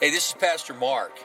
[0.00, 1.16] Hey, this is Pastor Mark.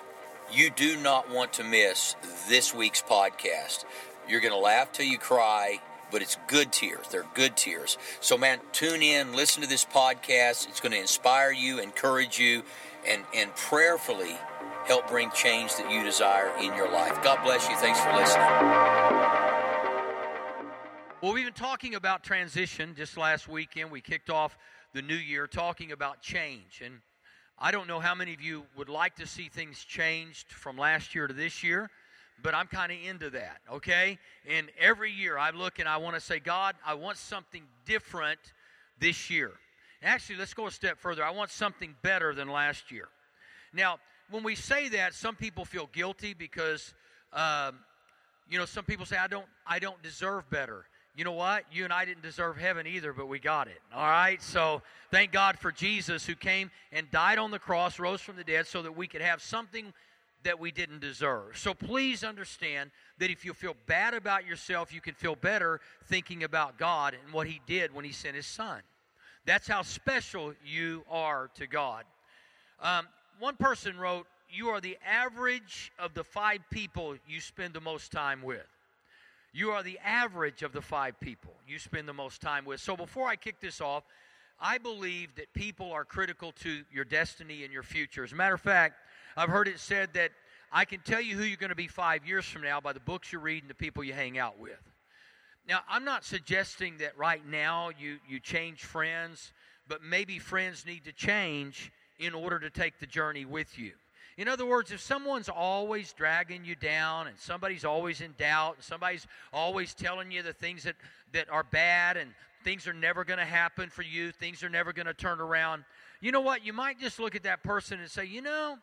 [0.54, 2.16] You do not want to miss
[2.48, 3.84] this week's podcast.
[4.28, 5.80] You're going to laugh till you cry,
[6.12, 7.08] but it's good tears.
[7.10, 7.98] They're good tears.
[8.22, 10.70] So, man, tune in, listen to this podcast.
[10.70, 12.62] It's going to inspire you, encourage you,
[13.08, 14.38] and, and prayerfully
[14.86, 17.24] help bring change that you desire in your life.
[17.24, 17.76] God bless you.
[17.78, 18.46] Thanks for listening.
[21.24, 23.90] Well, we've been talking about transition just last weekend.
[23.90, 24.60] We kicked off
[24.94, 26.84] the new year talking about change.
[26.86, 27.00] And
[27.62, 31.14] I don't know how many of you would like to see things changed from last
[31.14, 31.90] year to this year,
[32.42, 34.18] but I'm kind of into that, okay?
[34.48, 38.40] And every year I look and I want to say, God, I want something different
[38.98, 39.52] this year.
[40.02, 41.22] Actually, let's go a step further.
[41.22, 43.10] I want something better than last year.
[43.74, 44.00] Now,
[44.32, 46.94] when we say that, some people feel guilty because,
[47.34, 47.80] um,
[48.50, 50.86] you know, some people say, I don't, I don't deserve better
[51.16, 51.66] you know what?
[51.72, 53.82] You and I didn't deserve heaven either, but we got it.
[53.94, 54.42] All right?
[54.42, 54.82] So
[55.12, 58.68] thank God for Jesus who came and died on the cross, rose from the dead,
[58.68, 59.94] so that we could have something
[60.44, 61.58] that we didn't deserve.
[61.58, 66.44] So please understand that if you feel bad about yourself, you can feel better thinking
[66.44, 68.82] about God and what He did when He sent His Son.
[69.46, 72.06] That's how special you are to God.
[72.82, 73.08] Um,
[73.40, 78.12] one person wrote, You are the average of the five people you spend the most
[78.12, 78.66] time with.
[79.52, 82.80] You are the average of the five people you spend the most time with.
[82.80, 84.04] So before I kick this off,
[84.60, 88.24] I believe that people are critical to your destiny and your future.
[88.24, 88.96] As a matter of fact,
[89.38, 90.32] I've heard it said that
[90.72, 93.00] I can tell you who you're going to be five years from now by the
[93.00, 94.82] books you read and the people you hang out with.
[95.68, 99.54] Now, I'm not suggesting that right now you, you change friends,
[99.88, 103.94] but maybe friends need to change in order to take the journey with you.
[104.40, 108.84] In other words, if someone's always dragging you down and somebody's always in doubt and
[108.86, 110.96] somebody's always telling you the things that,
[111.34, 112.32] that are bad and
[112.64, 115.84] things are never going to happen for you, things are never going to turn around,
[116.22, 116.66] you know what?
[116.66, 118.78] You might just look at that person and say, you know,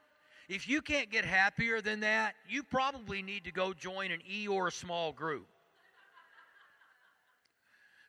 [0.51, 4.47] if you can't get happier than that, you probably need to go join an E
[4.47, 5.47] or a small group.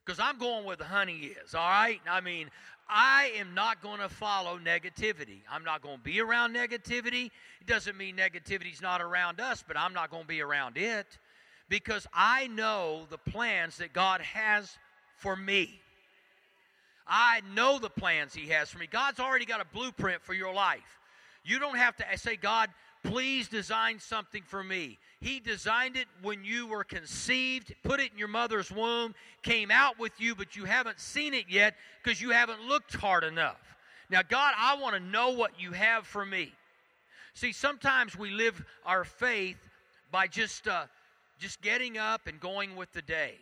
[0.05, 2.01] Because I'm going where the honey is, all right?
[2.09, 2.49] I mean,
[2.89, 5.41] I am not going to follow negativity.
[5.51, 7.25] I'm not going to be around negativity.
[7.59, 11.05] It doesn't mean negativity's not around us, but I'm not going to be around it
[11.69, 14.77] because I know the plans that God has
[15.17, 15.81] for me.
[17.07, 18.87] I know the plans He has for me.
[18.87, 20.99] God's already got a blueprint for your life.
[21.43, 22.69] You don't have to say, God,
[23.03, 24.97] please design something for me.
[25.19, 29.97] He designed it when you were conceived, put it in your mother's womb, came out
[29.97, 33.57] with you, but you haven't seen it yet because you haven't looked hard enough.
[34.09, 36.51] Now, God, I want to know what you have for me.
[37.33, 39.57] See, sometimes we live our faith
[40.11, 40.85] by just uh,
[41.39, 43.35] just getting up and going with the day.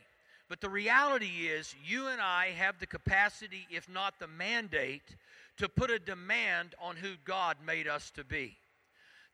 [0.50, 5.16] But the reality is, you and I have the capacity, if not the mandate,
[5.58, 8.58] to put a demand on who God made us to be.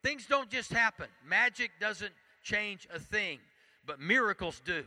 [0.04, 1.08] Things don't just happen.
[1.28, 2.14] Magic doesn't
[2.44, 3.40] change a thing,
[3.86, 4.84] but miracles do.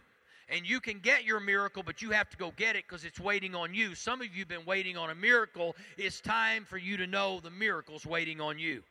[0.48, 3.18] And you can get your miracle, but you have to go get it because it's
[3.18, 3.94] waiting on you.
[3.94, 5.74] Some of you have been waiting on a miracle.
[5.96, 8.82] It's time for you to know the miracle's waiting on you,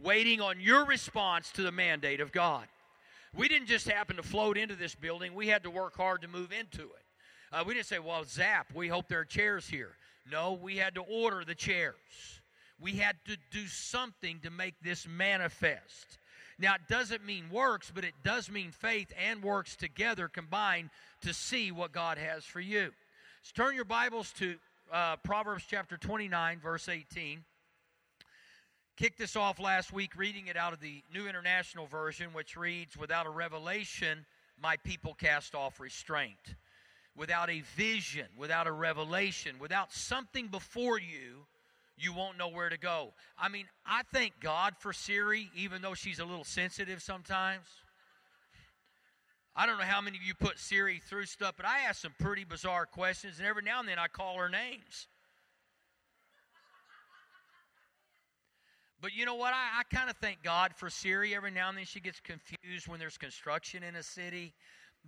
[0.00, 2.66] waiting on your response to the mandate of God.
[3.34, 6.28] We didn't just happen to float into this building, we had to work hard to
[6.28, 7.04] move into it.
[7.50, 9.96] Uh, we didn't say, well, zap, we hope there are chairs here.
[10.30, 11.94] No, we had to order the chairs.
[12.80, 16.18] We had to do something to make this manifest.
[16.58, 20.90] Now, it doesn't mean works, but it does mean faith and works together combined
[21.22, 22.90] to see what God has for you.
[23.42, 24.56] So turn your Bibles to
[24.92, 27.44] uh, Proverbs chapter 29, verse 18.
[28.96, 32.96] Kicked this off last week reading it out of the New International Version, which reads
[32.96, 34.26] Without a revelation,
[34.60, 36.56] my people cast off restraint.
[37.16, 41.46] Without a vision, without a revelation, without something before you,
[42.00, 43.12] you won't know where to go.
[43.38, 47.66] I mean, I thank God for Siri, even though she's a little sensitive sometimes.
[49.56, 52.14] I don't know how many of you put Siri through stuff, but I ask some
[52.20, 55.08] pretty bizarre questions, and every now and then I call her names.
[59.00, 59.54] But you know what?
[59.54, 61.34] I, I kind of thank God for Siri.
[61.34, 64.54] Every now and then she gets confused when there's construction in a city.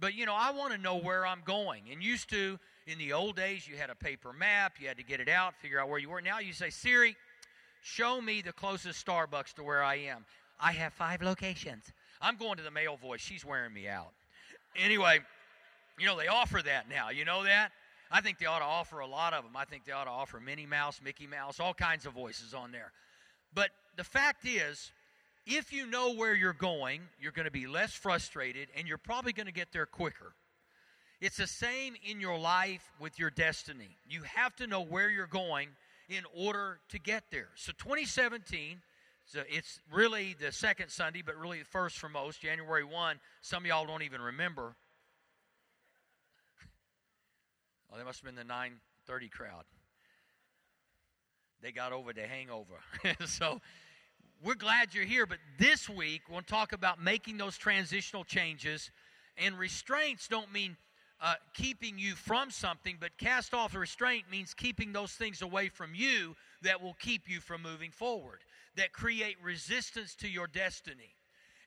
[0.00, 1.84] But you know, I want to know where I'm going.
[1.92, 5.04] And used to, in the old days, you had a paper map, you had to
[5.04, 6.22] get it out, figure out where you were.
[6.22, 7.16] Now you say, Siri,
[7.82, 10.24] show me the closest Starbucks to where I am.
[10.58, 11.92] I have five locations.
[12.20, 13.20] I'm going to the male voice.
[13.20, 14.12] She's wearing me out.
[14.76, 15.20] Anyway,
[15.98, 17.10] you know, they offer that now.
[17.10, 17.70] You know that?
[18.10, 19.56] I think they ought to offer a lot of them.
[19.56, 22.72] I think they ought to offer Minnie Mouse, Mickey Mouse, all kinds of voices on
[22.72, 22.92] there.
[23.54, 24.92] But the fact is,
[25.50, 29.32] if you know where you're going, you're going to be less frustrated and you're probably
[29.32, 30.32] going to get there quicker.
[31.20, 33.96] It's the same in your life with your destiny.
[34.08, 35.68] You have to know where you're going
[36.08, 37.48] in order to get there.
[37.56, 38.80] So 2017,
[39.26, 43.20] So it's really the second Sunday, but really the first for most, January 1.
[43.42, 44.74] Some of y'all don't even remember.
[47.92, 49.64] Oh, they must have been the 930 crowd.
[51.60, 52.80] They got over the hangover.
[53.26, 53.60] so
[54.42, 58.90] we're glad you're here, but this week we'll talk about making those transitional changes.
[59.36, 60.76] And restraints don't mean
[61.20, 65.94] uh, keeping you from something, but cast off restraint means keeping those things away from
[65.94, 68.40] you that will keep you from moving forward,
[68.76, 71.14] that create resistance to your destiny.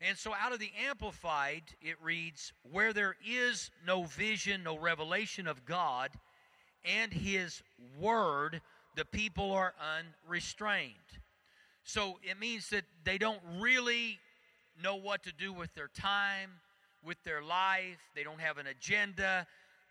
[0.02, 5.48] And so, out of the Amplified, it reads, Where there is no vision, no revelation
[5.48, 6.10] of God
[6.84, 7.62] and His
[8.00, 8.62] Word,
[8.96, 9.74] the people are
[10.26, 10.92] unrestrained.
[11.84, 14.20] So, it means that they don't really
[14.82, 16.52] know what to do with their time,
[17.04, 18.00] with their life.
[18.16, 19.46] They don't have an agenda.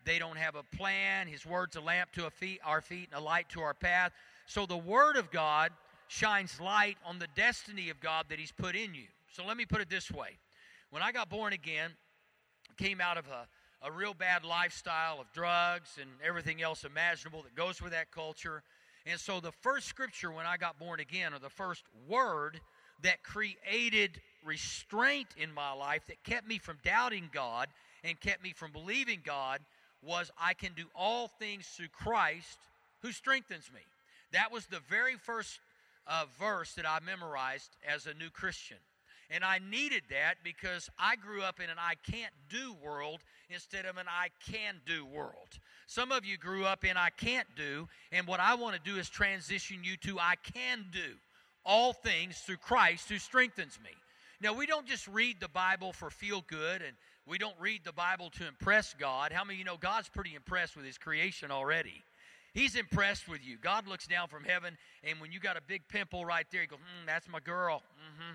[0.05, 1.27] They don't have a plan.
[1.27, 4.11] His word's a lamp to feet, our feet and a light to our path.
[4.45, 5.71] So the word of God
[6.07, 9.07] shines light on the destiny of God that he's put in you.
[9.31, 10.37] So let me put it this way.
[10.91, 11.91] When I got born again,
[12.77, 13.47] came out of a,
[13.87, 18.63] a real bad lifestyle of drugs and everything else imaginable that goes with that culture.
[19.05, 22.61] And so the first scripture when I got born again, or the first word
[23.01, 27.67] that created restraint in my life that kept me from doubting God
[28.03, 29.59] and kept me from believing God
[30.01, 32.59] was I can do all things through Christ
[33.01, 33.81] who strengthens me.
[34.31, 35.59] That was the very first
[36.07, 38.77] uh, verse that I memorized as a new Christian.
[39.29, 43.85] And I needed that because I grew up in an I can't do world instead
[43.85, 45.59] of an I can do world.
[45.93, 48.97] Some of you grew up in I can't do, and what I want to do
[48.97, 51.13] is transition you to I can do
[51.63, 53.91] all things through Christ who strengthens me.
[54.41, 56.93] Now, we don't just read the Bible for feel good and
[57.27, 59.31] we don't read the Bible to impress God.
[59.31, 62.01] How many of you know God's pretty impressed with His creation already?
[62.55, 63.57] He's impressed with you.
[63.61, 66.67] God looks down from heaven, and when you got a big pimple right there, He
[66.67, 67.83] goes, mm, That's my girl.
[67.99, 68.33] Mm-hmm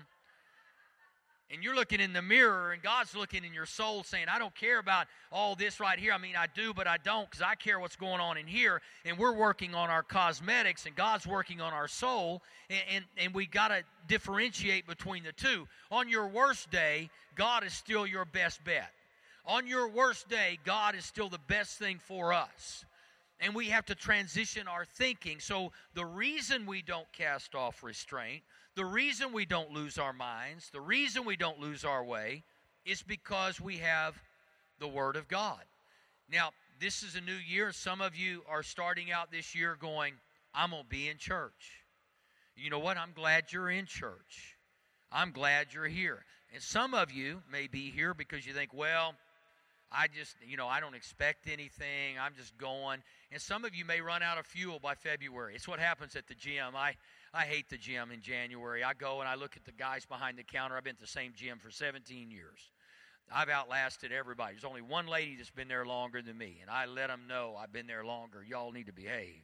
[1.51, 4.53] and you're looking in the mirror and God's looking in your soul saying, I don't
[4.53, 6.13] care about all this right here.
[6.13, 8.81] I mean, I do, but I don't because I care what's going on in here.
[9.03, 12.43] And we're working on our cosmetics and God's working on our soul.
[12.69, 15.67] And, and, and we got to differentiate between the two.
[15.89, 18.91] On your worst day, God is still your best bet.
[19.45, 22.85] On your worst day, God is still the best thing for us.
[23.39, 25.39] And we have to transition our thinking.
[25.39, 28.43] So the reason we don't cast off restraint,
[28.79, 32.43] the reason we don't lose our minds, the reason we don't lose our way,
[32.85, 34.15] is because we have
[34.79, 35.59] the Word of God.
[36.31, 37.73] Now, this is a new year.
[37.73, 40.13] Some of you are starting out this year going,
[40.53, 41.83] I'm going to be in church.
[42.55, 42.95] You know what?
[42.95, 44.55] I'm glad you're in church.
[45.11, 46.23] I'm glad you're here.
[46.53, 49.13] And some of you may be here because you think, well,
[49.91, 52.17] I just, you know, I don't expect anything.
[52.17, 53.03] I'm just going.
[53.29, 55.55] And some of you may run out of fuel by February.
[55.55, 56.77] It's what happens at the gym.
[56.77, 56.93] I
[57.33, 58.83] I hate the gym in January.
[58.83, 60.75] I go and I look at the guys behind the counter.
[60.75, 62.71] I've been at the same gym for 17 years.
[63.31, 64.53] I've outlasted everybody.
[64.53, 67.55] There's only one lady that's been there longer than me, and I let them know
[67.59, 68.43] I've been there longer.
[68.47, 69.43] Y'all need to behave.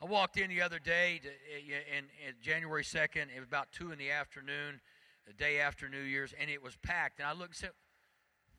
[0.00, 3.72] I walked in the other day, to, eh, and, and January 2nd, it was about
[3.72, 4.80] 2 in the afternoon,
[5.26, 7.18] the day after New Year's, and it was packed.
[7.18, 7.70] And I looked and said,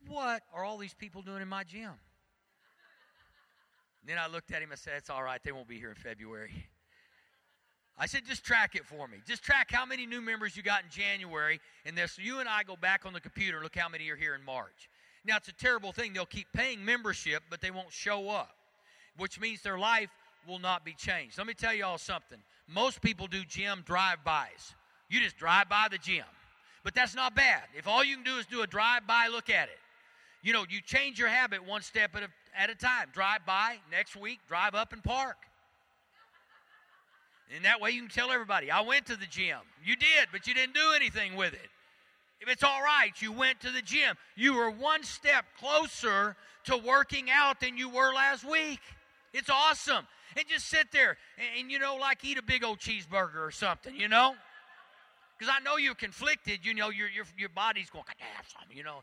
[0.08, 1.94] What are all these people doing in my gym?
[4.02, 5.42] And then I looked at him and said, It's all right.
[5.42, 6.69] They won't be here in February.
[8.02, 9.18] I said, just track it for me.
[9.28, 12.64] Just track how many new members you got in January, and this you and I
[12.64, 14.90] go back on the computer and look how many are here in March.
[15.26, 16.14] Now it's a terrible thing.
[16.14, 18.56] They'll keep paying membership, but they won't show up,
[19.18, 20.10] which means their life
[20.48, 21.38] will not be changed.
[21.38, 22.38] Let me tell you all something.
[22.68, 24.76] Most people do gym drive-bys.
[25.10, 26.24] You just drive by the gym.
[26.86, 27.64] But that's not bad.
[27.78, 29.80] If all you can do is do a drive-by, look at it.
[30.42, 33.10] You know, you change your habit one step at a, at a time.
[33.12, 35.36] Drive by, next week, drive up and park.
[37.56, 39.60] And that way you can tell everybody, I went to the gym.
[39.84, 41.70] You did, but you didn't do anything with it.
[42.42, 44.16] If it's all right, you went to the gym.
[44.36, 48.80] You were one step closer to working out than you were last week.
[49.34, 50.08] It's awesome.
[50.38, 53.52] And just sit there and, and you know, like eat a big old cheeseburger or
[53.52, 54.36] something, you know?
[55.38, 56.60] Because I know you're conflicted.
[56.64, 59.02] You know, your, your, your body's going, I have something, you know.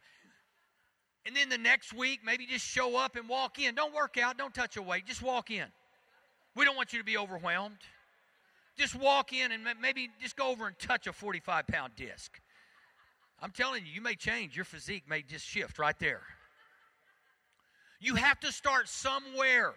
[1.26, 3.75] And then the next week, maybe just show up and walk in.
[3.75, 4.38] Don't work out.
[4.38, 5.05] Don't touch a weight.
[5.07, 5.67] Just walk in.
[6.55, 7.79] We don't want you to be overwhelmed
[8.76, 12.40] just walk in and maybe just go over and touch a 45 pound disc.
[13.40, 14.56] I'm telling you, you may change.
[14.56, 16.23] Your physique may just shift right there.
[18.00, 19.75] You have to start somewhere.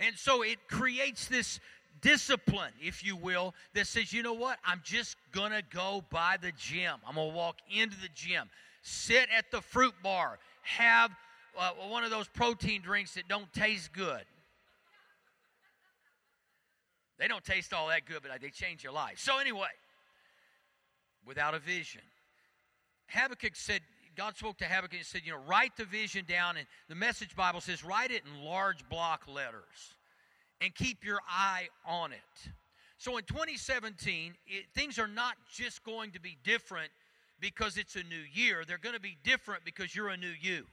[0.00, 1.60] And so it creates this
[2.00, 4.58] discipline, if you will, that says, you know what?
[4.64, 6.94] I'm just going to go by the gym.
[7.06, 8.48] I'm going to walk into the gym,
[8.82, 11.10] sit at the fruit bar, have
[11.58, 14.22] uh, one of those protein drinks that don't taste good.
[17.18, 19.18] They don't taste all that good, but they change your life.
[19.18, 19.68] So, anyway,
[21.26, 22.02] without a vision.
[23.08, 23.80] Habakkuk said,
[24.16, 26.56] God spoke to Habakkuk and said, you know, write the vision down.
[26.56, 29.94] And the message Bible says, write it in large block letters
[30.60, 32.50] and keep your eye on it.
[32.98, 36.90] So in 2017, it, things are not just going to be different
[37.40, 38.64] because it's a new year.
[38.66, 40.64] They're going to be different because you're a new you.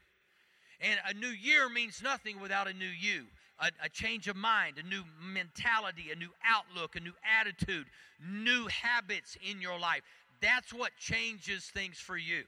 [0.80, 3.26] And a new year means nothing without a new you.
[3.60, 7.86] A, a, change of mind, a new mentality, a new outlook, a new attitude,
[8.28, 10.02] new habits in your life.
[10.42, 12.44] That's what changes things for you.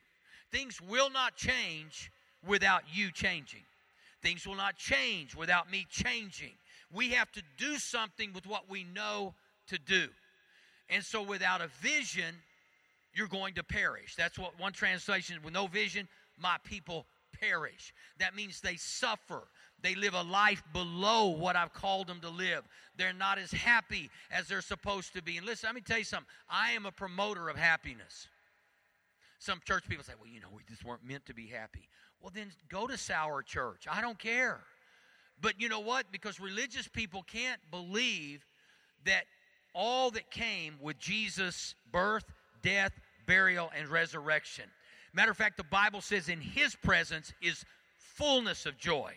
[0.51, 2.11] Things will not change
[2.45, 3.63] without you changing.
[4.21, 6.53] Things will not change without me changing.
[6.91, 9.33] We have to do something with what we know
[9.67, 10.07] to do.
[10.89, 12.35] And so without a vision,
[13.13, 14.15] you're going to perish.
[14.15, 16.07] That's what one translation with no vision,
[16.39, 17.05] my people
[17.39, 17.93] perish.
[18.19, 19.43] That means they suffer.
[19.81, 22.63] They live a life below what I've called them to live.
[22.97, 25.37] They're not as happy as they're supposed to be.
[25.37, 26.27] And listen, let me tell you something.
[26.49, 28.27] I am a promoter of happiness.
[29.39, 31.87] Some church people say, well, you know, we just weren't meant to be happy.
[32.21, 33.85] Well, then go to Sour Church.
[33.91, 34.61] I don't care.
[35.39, 36.11] But you know what?
[36.11, 38.45] Because religious people can't believe
[39.05, 39.25] that
[39.73, 42.25] all that came with Jesus' birth,
[42.63, 42.93] death,
[43.27, 44.65] burial, and resurrection.
[45.13, 47.65] Matter of fact, the Bible says in his presence is
[47.97, 49.13] fullness of joy.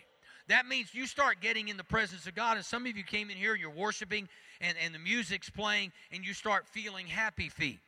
[0.49, 3.29] That means you start getting in the presence of God, and some of you came
[3.29, 4.27] in here, you're worshiping,
[4.59, 7.79] and, and the music's playing, and you start feeling happy feet.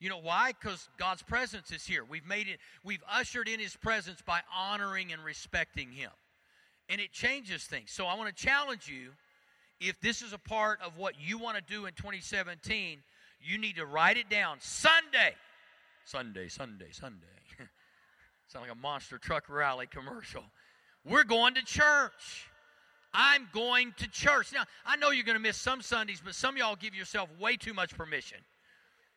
[0.00, 0.52] You know why?
[0.58, 2.02] Because God's presence is here.
[2.04, 6.10] We've made it, we've ushered in His presence by honoring and respecting Him.
[6.88, 7.90] And it changes things.
[7.90, 9.10] So I want to challenge you
[9.80, 12.98] if this is a part of what you want to do in 2017,
[13.42, 14.56] you need to write it down.
[14.60, 15.34] Sunday.
[16.06, 17.26] Sunday, Sunday, Sunday.
[18.48, 20.44] Sound like a monster truck rally commercial.
[21.04, 22.48] We're going to church.
[23.12, 24.52] I'm going to church.
[24.52, 27.56] Now, I know you're going to miss some Sundays, but some y'all give yourself way
[27.56, 28.38] too much permission.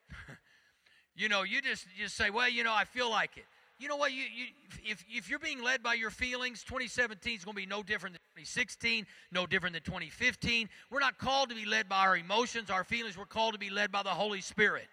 [1.16, 3.46] you know, you just just say, well, you know, I feel like it.
[3.80, 4.12] You know what?
[4.12, 4.46] You, you,
[4.84, 8.16] if, if you're being led by your feelings, 2017 is going to be no different
[8.16, 10.68] than 2016, no different than 2015.
[10.90, 13.18] We're not called to be led by our emotions, our feelings.
[13.18, 14.90] We're called to be led by the Holy Spirit.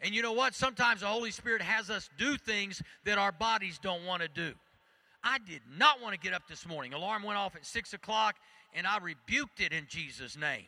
[0.00, 0.54] And you know what?
[0.54, 4.52] Sometimes the Holy Spirit has us do things that our bodies don't want to do.
[5.24, 6.94] I did not want to get up this morning.
[6.94, 8.36] Alarm went off at 6 o'clock,
[8.74, 10.66] and I rebuked it in Jesus' name.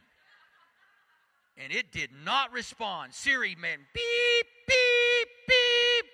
[1.56, 3.14] And it did not respond.
[3.14, 6.06] Siri, man, beep, beep, beep.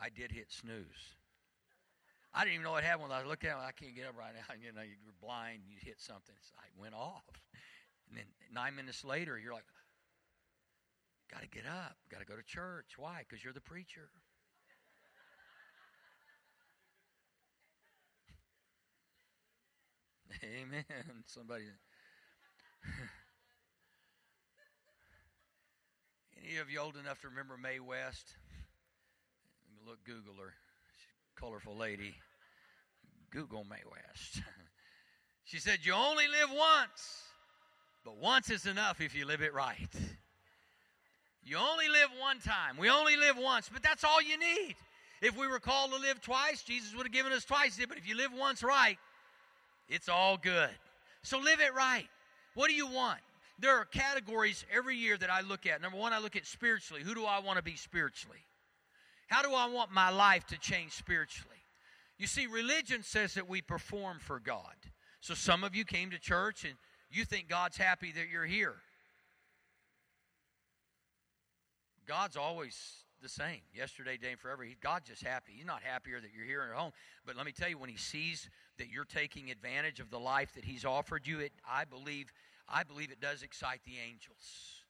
[0.00, 1.16] I did hit snooze.
[2.32, 3.62] I didn't even know what happened when I looked at it.
[3.66, 4.54] I can't get up right now.
[4.62, 6.34] You know, you're blind, you hit something.
[6.34, 7.24] It went off.
[8.08, 9.64] And then nine minutes later, you're like,
[11.30, 12.94] got to get up, got to go to church.
[12.96, 13.24] Why?
[13.28, 14.08] Because you're the preacher.
[20.44, 20.84] Amen.
[21.26, 21.64] Somebody.
[26.44, 28.36] Any of you old enough to remember Mae West?
[29.86, 30.52] Look, Google her.
[30.96, 32.14] She's a colorful lady.
[33.30, 34.42] Google Mae West.
[35.44, 37.22] she said, You only live once,
[38.06, 39.88] but once is enough if you live it right.
[41.44, 42.76] You only live one time.
[42.78, 44.76] We only live once, but that's all you need.
[45.20, 47.78] If we were called to live twice, Jesus would have given us twice.
[47.88, 48.96] But if you live once right,
[49.88, 50.70] it's all good.
[51.22, 52.06] So live it right.
[52.54, 53.18] What do you want?
[53.58, 55.82] There are categories every year that I look at.
[55.82, 57.02] Number one, I look at spiritually.
[57.02, 58.44] Who do I want to be spiritually?
[59.26, 61.56] How do I want my life to change spiritually?
[62.18, 64.76] You see, religion says that we perform for God.
[65.20, 66.74] So some of you came to church and
[67.10, 68.76] you think God's happy that you're here.
[72.06, 72.76] God's always
[73.22, 74.64] the same, yesterday, day, and forever.
[74.80, 75.52] God's just happy.
[75.56, 76.92] He's not happier that you're here at home.
[77.24, 78.48] But let me tell you, when He sees
[78.78, 82.32] that you're taking advantage of the life that He's offered you, it I believe,
[82.68, 84.84] I believe it does excite the angels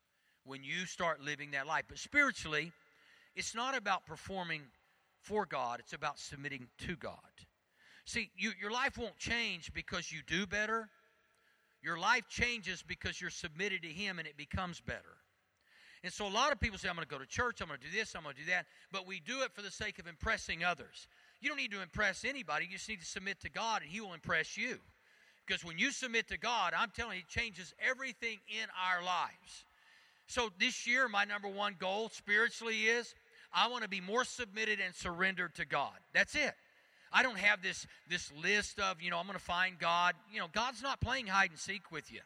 [0.44, 1.84] when you start living that life.
[1.88, 2.72] But spiritually,
[3.34, 4.62] it's not about performing
[5.20, 7.16] for God, it's about submitting to God.
[8.04, 10.88] See, you, your life won't change because you do better.
[11.82, 15.16] Your life changes because you're submitted to Him and it becomes better.
[16.04, 17.80] And so a lot of people say, I'm going to go to church, I'm going
[17.80, 19.98] to do this, I'm going to do that, but we do it for the sake
[19.98, 21.08] of impressing others.
[21.40, 24.00] You don't need to impress anybody, you just need to submit to God and He
[24.00, 24.78] will impress you.
[25.46, 29.64] Because when you submit to God, I'm telling you, it changes everything in our lives.
[30.26, 33.14] So this year, my number one goal spiritually is
[33.52, 35.94] I want to be more submitted and surrendered to God.
[36.12, 36.54] That's it.
[37.16, 40.14] I don't have this this list of, you know, I'm going to find God.
[40.30, 42.20] You know, God's not playing hide and seek with you.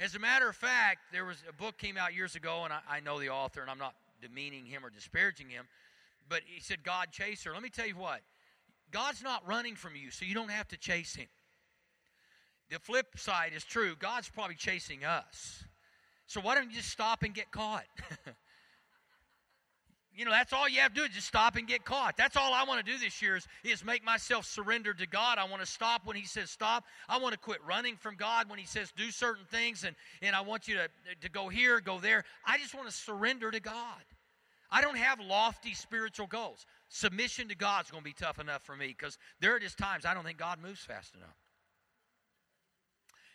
[0.00, 2.80] As a matter of fact, there was a book came out years ago, and I,
[2.90, 5.66] I know the author, and I'm not demeaning him or disparaging him,
[6.28, 7.52] but he said, God chaser.
[7.52, 8.20] Let me tell you what,
[8.90, 11.28] God's not running from you, so you don't have to chase him.
[12.68, 13.94] The flip side is true.
[13.96, 15.62] God's probably chasing us.
[16.26, 17.84] So why don't you just stop and get caught?
[20.16, 22.16] you know, that's all you have to do is just stop and get caught.
[22.16, 25.36] That's all I want to do this year is, is make myself surrendered to God.
[25.36, 26.84] I want to stop when He says stop.
[27.06, 30.34] I want to quit running from God when He says do certain things, and, and
[30.34, 30.88] I want you to,
[31.20, 32.24] to go here, go there.
[32.46, 33.74] I just want to surrender to God.
[34.70, 36.64] I don't have lofty spiritual goals.
[36.88, 39.76] Submission to God is going to be tough enough for me because there are just
[39.76, 41.36] times I don't think God moves fast enough.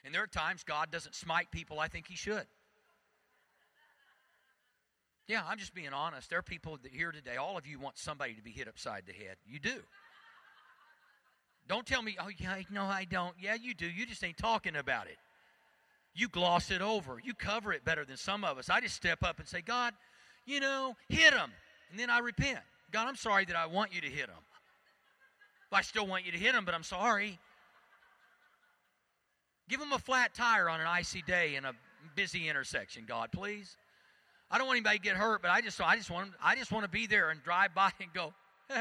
[0.04, 2.48] And there are times God doesn't smite people I think He should.
[5.32, 6.30] Yeah, I'm just being honest.
[6.30, 9.06] There are people that here today, all of you want somebody to be hit upside
[9.08, 9.38] the head.
[9.48, 9.76] You do.
[11.70, 13.34] Don't tell me, oh, yeah, no, I don't.
[13.40, 13.88] Yeah, you do.
[13.88, 15.16] You just ain't talking about it.
[16.14, 17.18] You gloss it over.
[17.24, 18.70] You cover it better than some of us.
[18.70, 19.94] I just step up and say, God,
[20.46, 21.54] you know, hit him.
[21.92, 22.60] And then I repent.
[22.92, 24.44] God, I'm sorry that I want you to hit him.
[25.72, 27.40] I still want you to hit him, but I'm sorry.
[29.70, 31.72] Give him a flat tire on an icy day in a
[32.18, 33.78] busy intersection, God, please.
[34.52, 36.72] I don't want anybody to get hurt, but I just I just want I just
[36.74, 38.34] want to be there and drive by and go.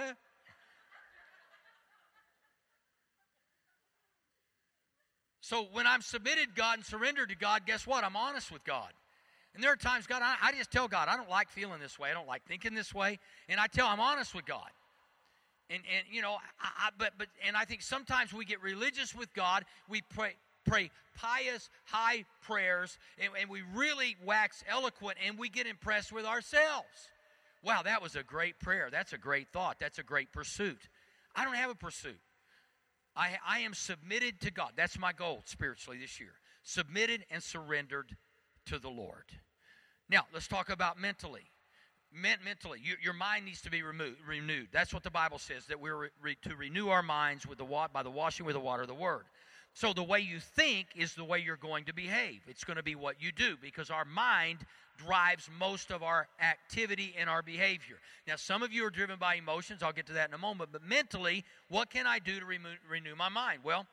[5.41, 8.03] so when I'm submitted God and surrendered to God, guess what?
[8.03, 8.93] I'm honest with God.
[9.55, 11.99] And there are times, God, I, I just tell God, I don't like feeling this
[11.99, 12.11] way.
[12.11, 13.19] I don't like thinking this way.
[13.49, 14.69] And I tell, I'm honest with God.
[15.69, 19.15] And, and you know, I, I, but, but, and I think sometimes we get religious
[19.15, 19.65] with God.
[19.89, 25.67] We pray, pray pious, high prayers, and, and we really wax eloquent, and we get
[25.67, 26.89] impressed with ourselves.
[27.63, 28.89] Wow, that was a great prayer.
[28.91, 29.77] That's a great thought.
[29.81, 30.81] That's a great pursuit.
[31.37, 32.21] I don't have a pursuit.
[33.15, 34.73] I, I am submitted to God.
[34.77, 36.33] That's my goal spiritually this year.
[36.63, 38.17] Submitted and surrendered
[38.67, 39.25] to the Lord.
[40.09, 41.51] Now, let's talk about mentally.
[42.13, 44.69] mentally, you, your mind needs to be renewed.
[44.73, 48.03] That's what the Bible says, that we're re- to renew our minds with the by
[48.03, 49.25] the washing with the water of the Word.
[49.73, 52.41] So the way you think is the way you're going to behave.
[52.49, 54.59] It's going to be what you do because our mind
[54.99, 57.97] drives most of our activity and our behavior.
[58.27, 59.83] Now, some of you are driven by emotions.
[59.83, 60.71] I'll get to that in a moment.
[60.73, 63.61] But mentally, what can I do to remo- renew my mind?
[63.65, 63.87] Well,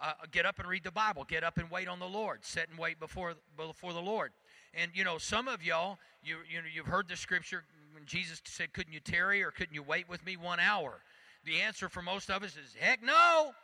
[0.00, 1.24] uh, get up and read the Bible.
[1.24, 2.44] Get up and wait on the Lord.
[2.44, 4.32] Sit and wait before before the Lord.
[4.74, 8.40] And you know, some of y'all, you you know, you've heard the scripture when Jesus
[8.44, 11.00] said, "Couldn't you tarry or couldn't you wait with me one hour?"
[11.44, 13.54] The answer for most of us is, "Heck no!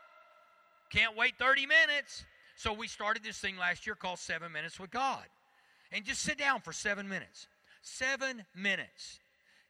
[0.91, 2.25] Can't wait 30 minutes."
[2.57, 5.25] So we started this thing last year called Seven Minutes with God,
[5.93, 7.49] and just sit down for seven minutes.
[7.83, 9.19] Seven minutes.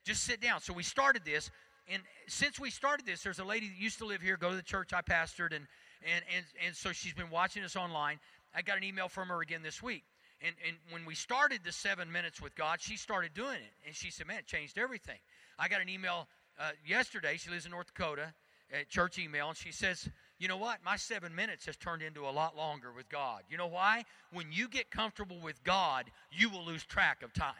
[0.05, 0.61] Just sit down.
[0.61, 1.51] So we started this,
[1.87, 4.57] and since we started this, there's a lady that used to live here, go to
[4.57, 5.67] the church I pastored, and
[6.03, 8.19] and, and, and so she's been watching us online.
[8.55, 10.05] I got an email from her again this week.
[10.43, 13.73] And, and when we started the seven minutes with God, she started doing it.
[13.87, 15.19] And she said, man, it changed everything.
[15.59, 16.27] I got an email
[16.59, 17.37] uh, yesterday.
[17.37, 18.33] She lives in North Dakota,
[18.73, 20.09] at church email, and she says,
[20.41, 20.79] you know what?
[20.83, 23.43] My seven minutes has turned into a lot longer with God.
[23.51, 24.05] You know why?
[24.33, 27.53] When you get comfortable with God, you will lose track of time.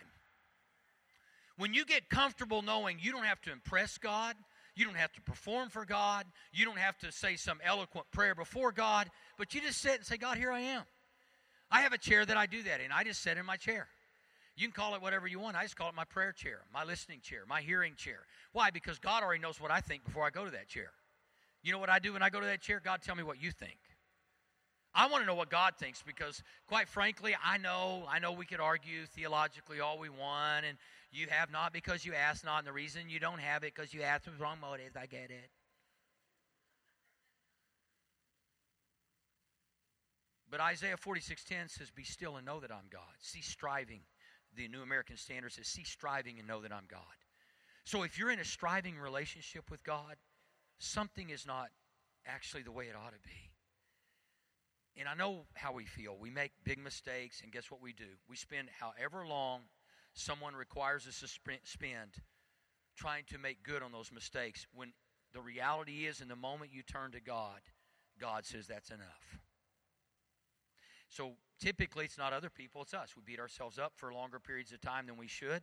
[1.59, 4.35] When you get comfortable knowing you don't have to impress God,
[4.75, 6.25] you don't have to perform for God.
[6.55, 10.07] You don't have to say some eloquent prayer before God, but you just sit and
[10.07, 10.85] say, God, here I am.
[11.71, 12.91] I have a chair that I do that in.
[12.93, 13.89] I just sit in my chair.
[14.57, 15.55] You can call it whatever you want.
[15.55, 18.21] I just call it my prayer chair, my listening chair, my hearing chair.
[18.53, 18.71] Why?
[18.71, 20.93] Because God already knows what I think before I go to that chair.
[21.63, 22.81] You know what I do when I go to that chair?
[22.83, 23.79] God, tell me what you think.
[24.93, 28.47] I want to know what God thinks because, quite frankly, I know I know we
[28.47, 30.79] could argue theologically all we want, and
[31.13, 33.95] you have not because you ask not, and the reason you don't have it because
[33.95, 34.97] you ask with wrong motives.
[34.97, 35.51] I get it.
[40.51, 44.05] But Isaiah 46:10 says, "Be still and know that I'm God." See striving.
[44.55, 47.17] The New American Standard says, "See striving and know that I'm God."
[47.85, 50.19] So if you're in a striving relationship with God,
[50.81, 51.69] something is not
[52.27, 53.53] actually the way it ought to be.
[54.99, 56.17] And I know how we feel.
[56.19, 58.19] We make big mistakes, and guess what we do?
[58.29, 59.61] We spend however long
[60.13, 62.11] someone requires us to spend
[62.97, 64.93] trying to make good on those mistakes when
[65.33, 67.61] the reality is in the moment you turn to God,
[68.21, 69.39] God says that's enough.
[71.09, 73.15] So typically it's not other people, it's us.
[73.17, 75.63] We beat ourselves up for longer periods of time than we should.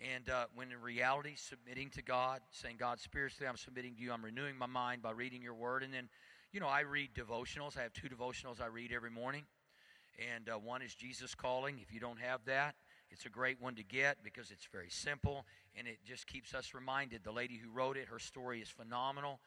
[0.00, 4.12] And uh, when in reality, submitting to God, saying, God, spiritually, I'm submitting to you.
[4.12, 5.82] I'm renewing my mind by reading your word.
[5.82, 6.08] And then,
[6.52, 7.76] you know, I read devotionals.
[7.76, 9.44] I have two devotionals I read every morning.
[10.34, 11.78] And uh, one is Jesus Calling.
[11.82, 12.76] If you don't have that,
[13.10, 15.44] it's a great one to get because it's very simple
[15.76, 17.22] and it just keeps us reminded.
[17.22, 19.40] The lady who wrote it, her story is phenomenal.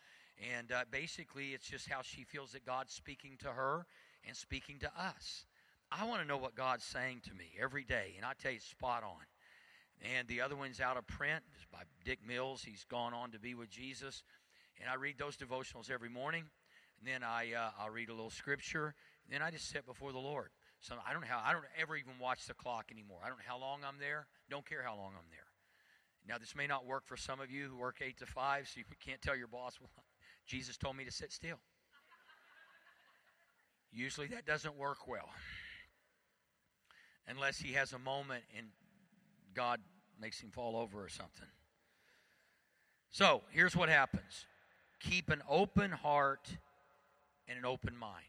[0.56, 3.86] And uh, basically, it's just how she feels that God's speaking to her
[4.28, 5.46] and speaking to us.
[5.92, 8.60] I want to know what God's saying to me every day, and I tell you,
[8.60, 9.22] spot on.
[10.01, 12.63] And the other one's out of print it's by Dick Mills.
[12.63, 14.23] He's gone on to be with Jesus.
[14.82, 16.43] And I read those devotionals every morning.
[16.99, 18.95] And then I uh, I'll read a little scripture.
[19.25, 20.49] And then I just sit before the Lord.
[20.82, 23.19] So I don't know how I don't ever even watch the clock anymore.
[23.23, 24.27] I don't know how long I'm there.
[24.49, 25.47] Don't care how long I'm there.
[26.27, 28.79] Now this may not work for some of you who work eight to five, so
[28.79, 29.89] you can't tell your boss, well,
[30.45, 31.60] Jesus told me to sit still.
[33.91, 35.29] Usually that doesn't work well.
[37.27, 38.67] Unless he has a moment and
[39.54, 39.80] God
[40.20, 41.48] makes him fall over or something.
[43.12, 44.46] So here's what happens
[45.00, 46.50] keep an open heart
[47.48, 48.24] and an open mind.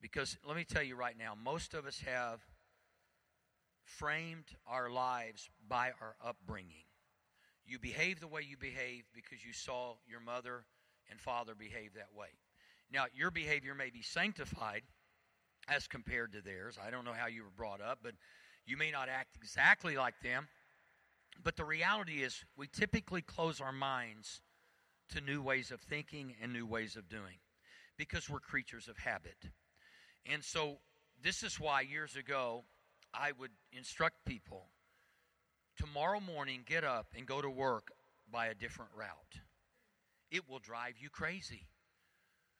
[0.00, 2.40] Because let me tell you right now, most of us have
[3.82, 6.84] framed our lives by our upbringing.
[7.66, 10.64] You behave the way you behave because you saw your mother
[11.10, 12.28] and father behave that way.
[12.92, 14.82] Now, your behavior may be sanctified
[15.68, 16.78] as compared to theirs.
[16.84, 18.14] I don't know how you were brought up, but
[18.68, 20.48] you may not act exactly like them.
[21.42, 24.40] But the reality is, we typically close our minds
[25.10, 27.38] to new ways of thinking and new ways of doing
[27.96, 29.36] because we're creatures of habit.
[30.26, 30.78] And so,
[31.22, 32.64] this is why years ago
[33.14, 34.66] I would instruct people
[35.78, 37.92] tomorrow morning, get up and go to work
[38.30, 39.40] by a different route.
[40.30, 41.68] It will drive you crazy.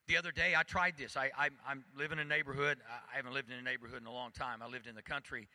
[0.07, 1.17] The other day, I tried this.
[1.17, 2.79] I, I, am living in a neighborhood.
[3.13, 4.63] I haven't lived in a neighborhood in a long time.
[4.63, 5.49] I lived in the country.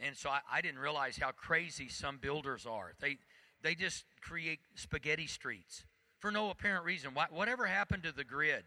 [0.00, 2.92] And so I, I didn't realize how crazy some builders are.
[3.00, 3.18] They,
[3.62, 5.84] they just create spaghetti streets
[6.18, 7.14] for no apparent reason.
[7.14, 8.64] Why, Whatever happened to the grid?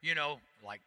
[0.00, 0.80] You know, like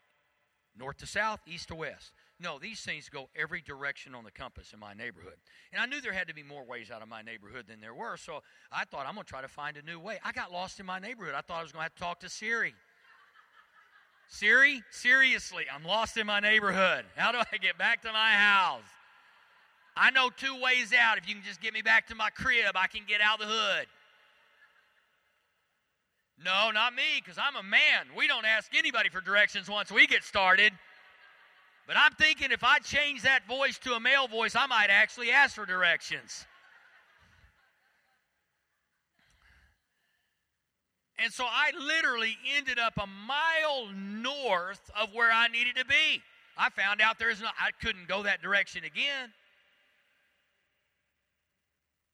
[0.78, 2.14] north to south, east to west.
[2.40, 5.36] No, these things go every direction on the compass in my neighborhood.
[5.72, 7.94] And I knew there had to be more ways out of my neighborhood than there
[7.94, 8.42] were, so
[8.72, 10.20] I thought I'm going to try to find a new way.
[10.26, 11.36] I got lost in my neighborhood.
[11.36, 12.74] I thought I was going to have to talk to Siri.
[14.28, 17.06] Siri, seriously, I'm lost in my neighborhood.
[17.16, 18.82] How do I get back to my house?
[19.96, 21.18] I know two ways out.
[21.18, 23.48] If you can just get me back to my crib, I can get out of
[23.48, 23.88] the hood.
[26.44, 28.08] No, not me, because I'm a man.
[28.18, 30.74] We don't ask anybody for directions once we get started.
[31.88, 35.32] But I'm thinking if I change that voice to a male voice, I might actually
[35.32, 36.46] ask for directions.
[41.20, 46.22] And so I literally ended up a mile north of where I needed to be.
[46.58, 49.32] I found out there's no, I couldn't go that direction again.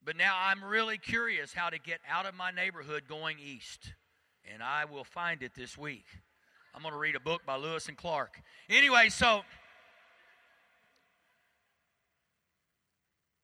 [0.04, 3.94] But now I'm really curious how to get out of my neighborhood going east.
[4.52, 6.06] And I will find it this week.
[6.74, 8.42] I'm going to read a book by Lewis and Clark.
[8.70, 9.42] Anyway, so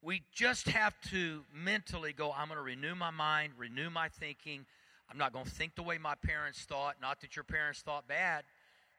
[0.02, 4.66] we just have to mentally go, I'm going to renew my mind, renew my thinking.
[5.10, 6.96] I'm not going to think the way my parents thought.
[7.02, 8.44] Not that your parents thought bad,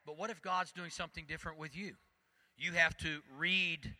[0.04, 1.94] but what if God's doing something different with you?
[2.58, 3.94] You have to read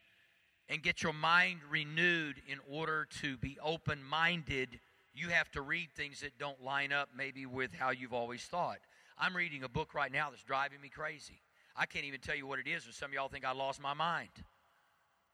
[0.69, 4.81] and get your mind renewed in order to be open minded.
[5.15, 8.79] You have to read things that don't line up maybe with how you've always thought.
[9.19, 11.41] I'm reading a book right now that's driving me crazy.
[11.77, 13.81] I can't even tell you what it is, and some of y'all think I lost
[13.81, 14.31] my mind.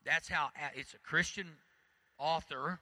[0.05, 1.47] That's how it's a Christian
[2.19, 2.81] author,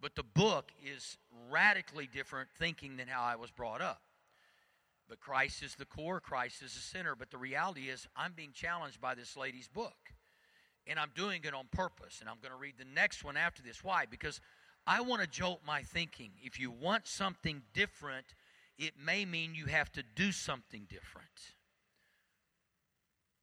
[0.00, 1.18] but the book is
[1.50, 4.00] radically different thinking than how I was brought up.
[5.08, 7.16] But Christ is the core, Christ is the center.
[7.16, 10.12] But the reality is, I'm being challenged by this lady's book.
[10.86, 12.18] And I'm doing it on purpose.
[12.20, 13.84] And I'm going to read the next one after this.
[13.84, 14.06] Why?
[14.10, 14.40] Because
[14.86, 16.30] I want to jolt my thinking.
[16.42, 18.26] If you want something different,
[18.78, 21.54] it may mean you have to do something different.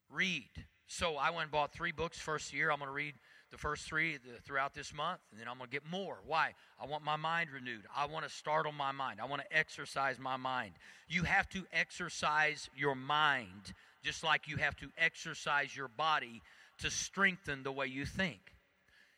[0.09, 0.49] Read.
[0.87, 2.71] So I went and bought three books first year.
[2.71, 3.15] I'm going to read
[3.51, 6.19] the first three throughout this month, and then I'm going to get more.
[6.25, 6.53] Why?
[6.81, 7.85] I want my mind renewed.
[7.95, 9.19] I want to startle my mind.
[9.21, 10.73] I want to exercise my mind.
[11.07, 13.73] You have to exercise your mind
[14.03, 16.41] just like you have to exercise your body
[16.79, 18.39] to strengthen the way you think.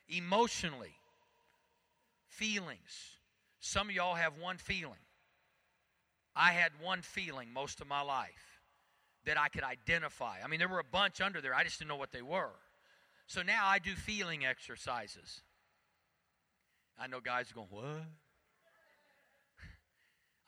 [0.08, 0.96] Emotionally,
[2.28, 3.18] feelings.
[3.60, 5.00] Some of y'all have one feeling.
[6.36, 8.62] I had one feeling most of my life
[9.26, 10.38] that I could identify.
[10.44, 12.52] I mean, there were a bunch under there, I just didn't know what they were.
[13.28, 15.42] So now I do feeling exercises.
[16.98, 17.84] I know guys are going, What?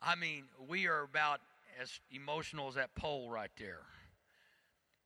[0.01, 1.41] I mean, we are about
[1.81, 3.81] as emotional as that pole right there.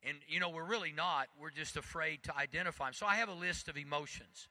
[0.07, 1.27] And, you know, we're really not.
[1.39, 2.93] We're just afraid to identify them.
[2.93, 4.47] So I have a list of emotions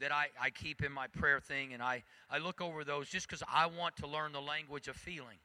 [0.00, 3.26] that I, I keep in my prayer thing, and I, I look over those just
[3.26, 5.38] because I want to learn the language of feeling.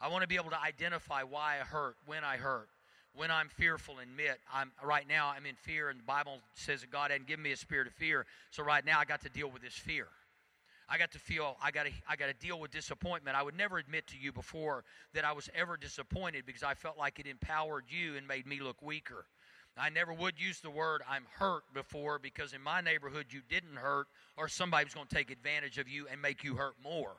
[0.00, 2.68] I want to be able to identify why I hurt, when I hurt,
[3.14, 6.82] when I'm fearful and admit I'm right now I'm in fear and the Bible says
[6.82, 8.26] that God hadn't given me a spirit of fear.
[8.50, 10.06] So right now I got to deal with this fear.
[10.88, 13.36] I got to feel I got to I got to deal with disappointment.
[13.36, 16.96] I would never admit to you before that I was ever disappointed because I felt
[16.96, 19.26] like it empowered you and made me look weaker.
[19.76, 23.76] I never would use the word I'm hurt before because in my neighborhood you didn't
[23.76, 27.16] hurt or somebody was going to take advantage of you and make you hurt more.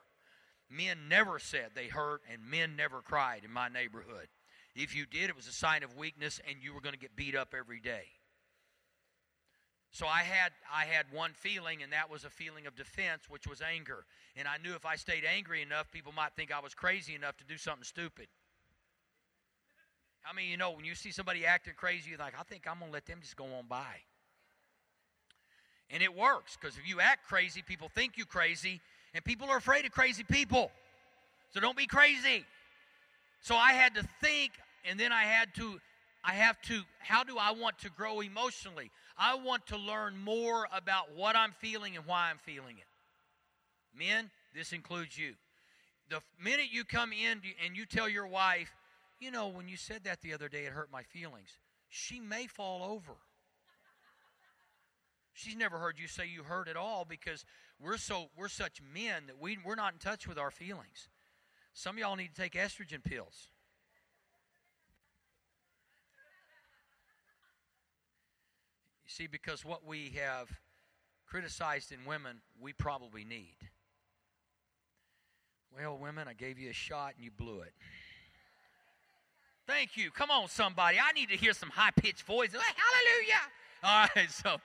[0.69, 4.27] men never said they hurt and men never cried in my neighborhood.
[4.75, 7.15] If you did, it was a sign of weakness and you were going to get
[7.15, 8.03] beat up every day.
[9.91, 13.47] So I had I had one feeling and that was a feeling of defense which
[13.47, 14.06] was anger.
[14.36, 17.38] And I knew if I stayed angry enough people might think I was crazy enough
[17.38, 18.28] to do something stupid.
[20.30, 22.80] I mean, you know, when you see somebody acting crazy, you're like, I think I'm
[22.80, 23.95] to let them just go on by.
[25.89, 28.80] And it works because if you act crazy, people think you crazy,
[29.13, 30.71] and people are afraid of crazy people.
[31.52, 32.45] So don't be crazy.
[33.41, 34.52] So I had to think,
[34.88, 35.80] and then I had to,
[36.23, 38.91] I have to, how do I want to grow emotionally?
[39.19, 42.88] I want to learn more about what I'm feeling and why I'm feeling it.
[43.97, 45.34] Men, this includes you.
[46.10, 48.73] The minute you come in and you tell your wife,
[49.19, 51.58] you know, when you said that the other day, it hurt my feelings,
[51.89, 53.17] she may fall over.
[55.34, 57.45] She's never heard you say you hurt at all because
[57.79, 61.08] we're so we're such men that we we're not in touch with our feelings.
[61.73, 63.49] Some of y'all need to take estrogen pills.
[69.19, 70.47] See, because what we have
[71.27, 73.58] criticized in women, we probably need.
[75.75, 77.73] Well, women, I gave you a shot and you blew it.
[79.67, 80.10] Thank you.
[80.10, 80.99] Come on, somebody.
[80.99, 82.62] I need to hear some high pitched voices.
[82.62, 83.41] Hallelujah.
[83.84, 84.58] All right, so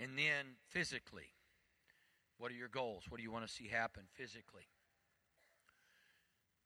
[0.00, 1.32] And then physically,
[2.38, 3.04] what are your goals?
[3.08, 4.68] What do you want to see happen physically?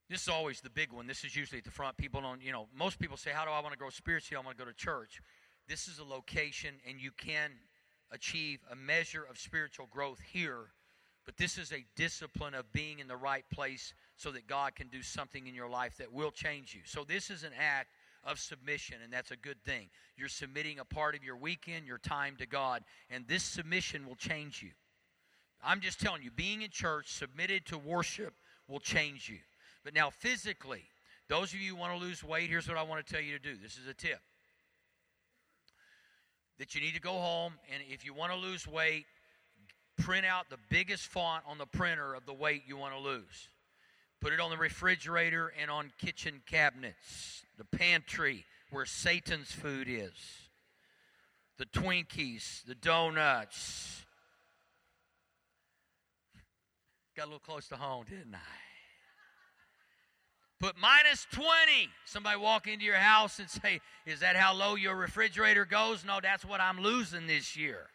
[0.09, 1.07] This is always the big one.
[1.07, 1.97] This is usually at the front.
[1.97, 4.41] People don't, you know, most people say, How do I want to grow spiritually?
[4.41, 5.23] I want to go to church.
[5.69, 7.53] This is a location, and you can
[8.11, 10.73] achieve a measure of spiritual growth here,
[11.25, 14.89] but this is a discipline of being in the right place so that God can
[14.89, 16.83] do something in your life that will change you.
[16.85, 17.89] So, this is an act
[18.25, 19.89] of submission, and that's a good thing.
[20.17, 24.17] You're submitting a part of your weekend, your time to God, and this submission will
[24.17, 24.73] change you.
[25.63, 28.35] I'm just telling you, being in church, submitted to worship,
[28.69, 29.39] will change you.
[29.85, 30.83] But now, physically,
[31.29, 33.33] those of you who want to lose weight, here's what I want to tell you
[33.33, 33.57] to do.
[33.57, 34.21] This is a tip
[36.59, 39.07] that you need to go home, and if you want to lose weight,
[39.99, 43.49] print out the biggest font on the printer of the weight you want to lose.
[44.21, 50.13] Put it on the refrigerator and on kitchen cabinets, the pantry where Satan's food is,
[51.59, 54.02] the Twinkies, the donuts.
[57.23, 58.39] Got a little close to home, didn't I?
[60.59, 61.47] Put minus 20.
[62.05, 66.05] Somebody walk into your house and say, Is that how low your refrigerator goes?
[66.05, 67.87] No, that's what I'm losing this year.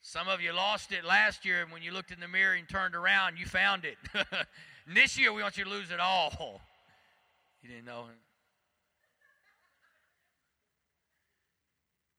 [0.00, 2.66] Some of you lost it last year, and when you looked in the mirror and
[2.66, 3.98] turned around, you found it.
[4.86, 6.62] this year, we want you to lose it all.
[7.62, 8.06] You didn't know.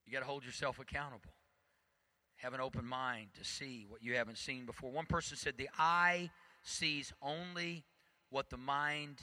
[0.06, 1.32] You got to hold yourself accountable.
[2.42, 4.90] Have an open mind to see what you haven't seen before.
[4.90, 6.32] One person said, The eye
[6.64, 7.84] sees only
[8.32, 9.22] what the mind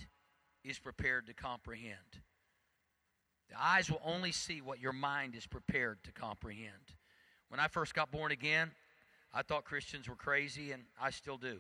[0.63, 2.23] is prepared to comprehend.
[3.49, 6.95] The eyes will only see what your mind is prepared to comprehend.
[7.49, 8.71] When I first got born again,
[9.35, 11.59] I thought Christians were crazy, and I still do.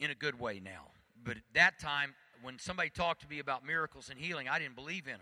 [0.00, 0.86] In a good way now.
[1.22, 4.76] But at that time, when somebody talked to me about miracles and healing, I didn't
[4.76, 5.20] believe in them.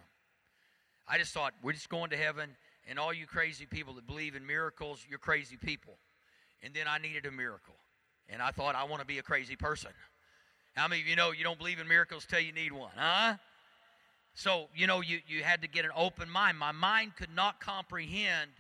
[1.09, 4.37] I just thought, we're just going to heaven, and all you crazy people that believe
[4.37, 5.99] in miracles, you're crazy people.
[6.63, 7.77] And then I needed a miracle.
[8.29, 9.91] And I thought, I want to be a crazy person.
[10.75, 13.37] How many of you know you don't believe in miracles till you need one, huh?
[14.35, 16.59] So, you know, you, you had to get an open mind.
[16.59, 18.51] My mind could not comprehend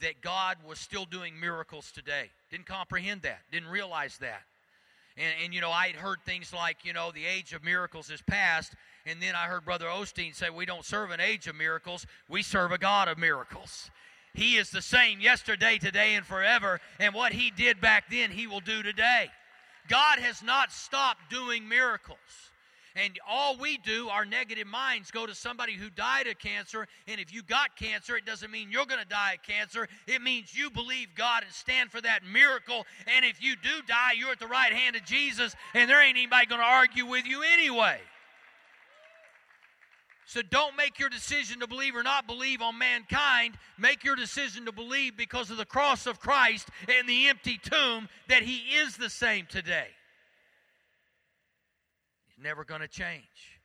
[0.00, 2.30] that God was still doing miracles today.
[2.50, 4.42] Didn't comprehend that, didn't realize that.
[5.16, 8.10] And, and, you know, I had heard things like, you know, the age of miracles
[8.10, 8.74] is past.
[9.06, 12.42] And then I heard Brother Osteen say, we don't serve an age of miracles, we
[12.42, 13.90] serve a God of miracles.
[14.34, 16.80] He is the same yesterday, today, and forever.
[16.98, 19.30] And what He did back then, He will do today.
[19.88, 22.18] God has not stopped doing miracles.
[22.96, 26.86] And all we do, our negative minds go to somebody who died of cancer.
[27.08, 29.88] And if you got cancer, it doesn't mean you're going to die of cancer.
[30.06, 32.86] It means you believe God and stand for that miracle.
[33.16, 36.16] And if you do die, you're at the right hand of Jesus, and there ain't
[36.16, 37.98] anybody going to argue with you anyway.
[40.26, 43.54] So don't make your decision to believe or not believe on mankind.
[43.76, 48.08] Make your decision to believe because of the cross of Christ and the empty tomb
[48.28, 49.88] that He is the same today
[52.44, 53.58] never going to change.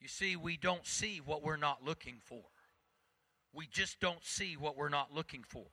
[0.00, 2.42] You see, we don't see what we're not looking for.
[3.52, 5.66] We just don't see what we're not looking for.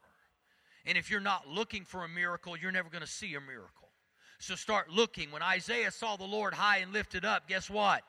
[0.86, 3.90] And if you're not looking for a miracle, you're never going to see a miracle.
[4.40, 5.32] So start looking.
[5.32, 8.04] When Isaiah saw the Lord high and lifted up, guess what?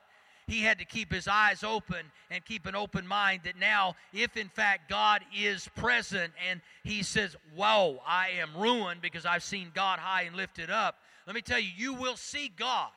[0.47, 4.35] He had to keep his eyes open and keep an open mind that now, if
[4.35, 9.71] in fact God is present and he says, Whoa, I am ruined because I've seen
[9.73, 12.89] God high and lifted up, let me tell you, you will see God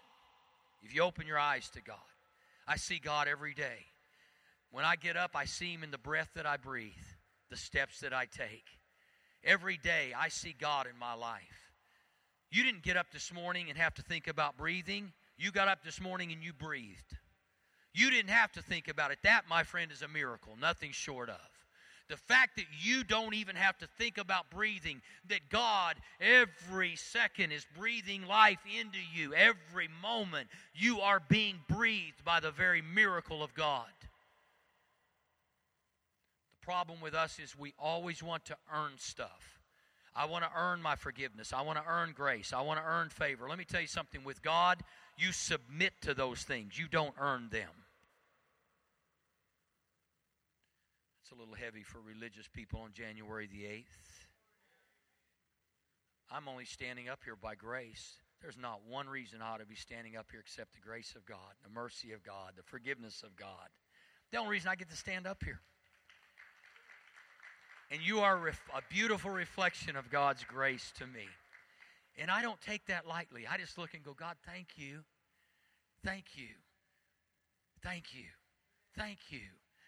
[0.84, 1.96] if you open your eyes to God.
[2.66, 3.86] I see God every day.
[4.70, 6.92] When I get up, I see Him in the breath that I breathe,
[7.50, 8.66] the steps that I take.
[9.42, 11.72] Every day, I see God in my life.
[12.50, 15.12] You didn't get up this morning and have to think about breathing.
[15.36, 17.16] You got up this morning and you breathed.
[17.92, 19.18] You didn't have to think about it.
[19.22, 21.53] That, my friend, is a miracle, nothing short of.
[22.08, 27.50] The fact that you don't even have to think about breathing, that God every second
[27.50, 33.42] is breathing life into you, every moment you are being breathed by the very miracle
[33.42, 33.86] of God.
[36.60, 39.60] The problem with us is we always want to earn stuff.
[40.14, 41.52] I want to earn my forgiveness.
[41.52, 42.52] I want to earn grace.
[42.52, 43.48] I want to earn favor.
[43.48, 44.82] Let me tell you something with God,
[45.16, 47.70] you submit to those things, you don't earn them.
[51.22, 54.26] It's a little heavy for religious people on January the 8th.
[56.30, 58.14] I'm only standing up here by grace.
[58.40, 61.24] There's not one reason I ought to be standing up here except the grace of
[61.26, 63.68] God, the mercy of God, the forgiveness of God.
[64.30, 65.60] The only reason I get to stand up here.
[67.90, 71.26] And you are a beautiful reflection of God's grace to me.
[72.16, 73.46] And I don't take that lightly.
[73.50, 75.00] I just look and go, God, thank you.
[76.04, 76.48] Thank you.
[77.82, 78.24] Thank you.
[78.96, 79.40] Thank you.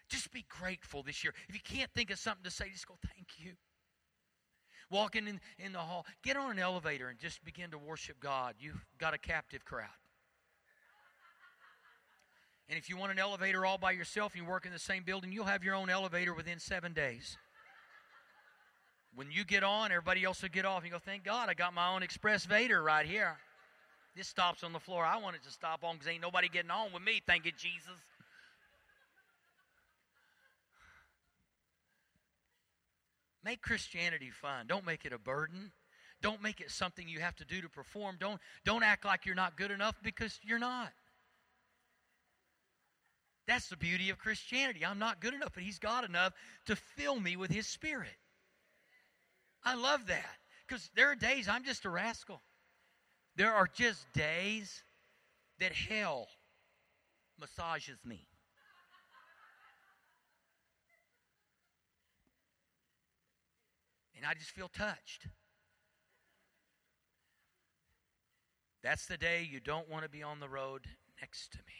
[0.09, 1.33] Just be grateful this year.
[1.49, 3.53] If you can't think of something to say, just go, thank you.
[4.89, 8.55] Walking in, in the hall, get on an elevator and just begin to worship God.
[8.59, 9.89] You've got a captive crowd.
[12.69, 15.31] And if you want an elevator all by yourself you work in the same building,
[15.31, 17.37] you'll have your own elevator within seven days.
[19.15, 20.85] When you get on, everybody else will get off.
[20.85, 23.37] You go, thank God I got my own express Vader right here.
[24.15, 26.71] This stops on the floor I want it to stop on because ain't nobody getting
[26.71, 27.21] on with me.
[27.25, 27.99] Thank you, Jesus.
[33.43, 34.67] Make Christianity fun.
[34.67, 35.71] Don't make it a burden.
[36.21, 38.17] Don't make it something you have to do to perform.
[38.19, 40.91] Don't, don't act like you're not good enough because you're not.
[43.47, 44.85] That's the beauty of Christianity.
[44.85, 46.33] I'm not good enough, but He's God enough
[46.65, 48.17] to fill me with His Spirit.
[49.63, 52.41] I love that because there are days I'm just a rascal.
[53.35, 54.83] There are just days
[55.59, 56.27] that hell
[57.39, 58.27] massages me.
[64.17, 65.27] And I just feel touched.
[68.83, 70.85] That's the day you don't want to be on the road
[71.21, 71.73] next to me.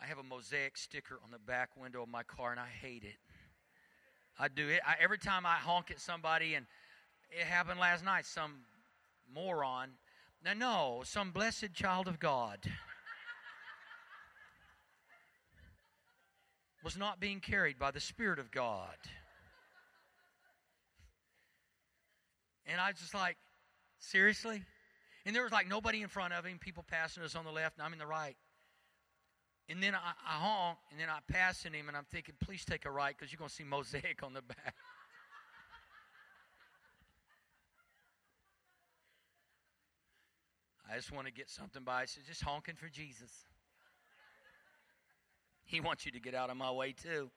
[0.00, 3.04] I have a mosaic sticker on the back window of my car and I hate
[3.04, 3.16] it.
[4.38, 4.80] I do it.
[4.86, 6.66] I, every time I honk at somebody, and
[7.30, 8.60] it happened last night, some
[9.32, 9.90] moron.
[10.44, 12.58] Now, no, some blessed child of God
[16.84, 18.96] was not being carried by the Spirit of God.
[22.66, 23.36] And I was just like,
[23.98, 24.62] seriously?
[25.24, 27.78] And there was like nobody in front of him, people passing us on the left,
[27.78, 28.36] and I'm in the right.
[29.68, 32.64] And then I, I honk, and then I pass in him, and I'm thinking, please
[32.64, 34.74] take a right because you're going to see mosaic on the back.
[40.90, 42.04] I just want to get something by.
[42.04, 43.32] Said, just honking for Jesus.
[45.64, 47.28] He wants you to get out of my way, too.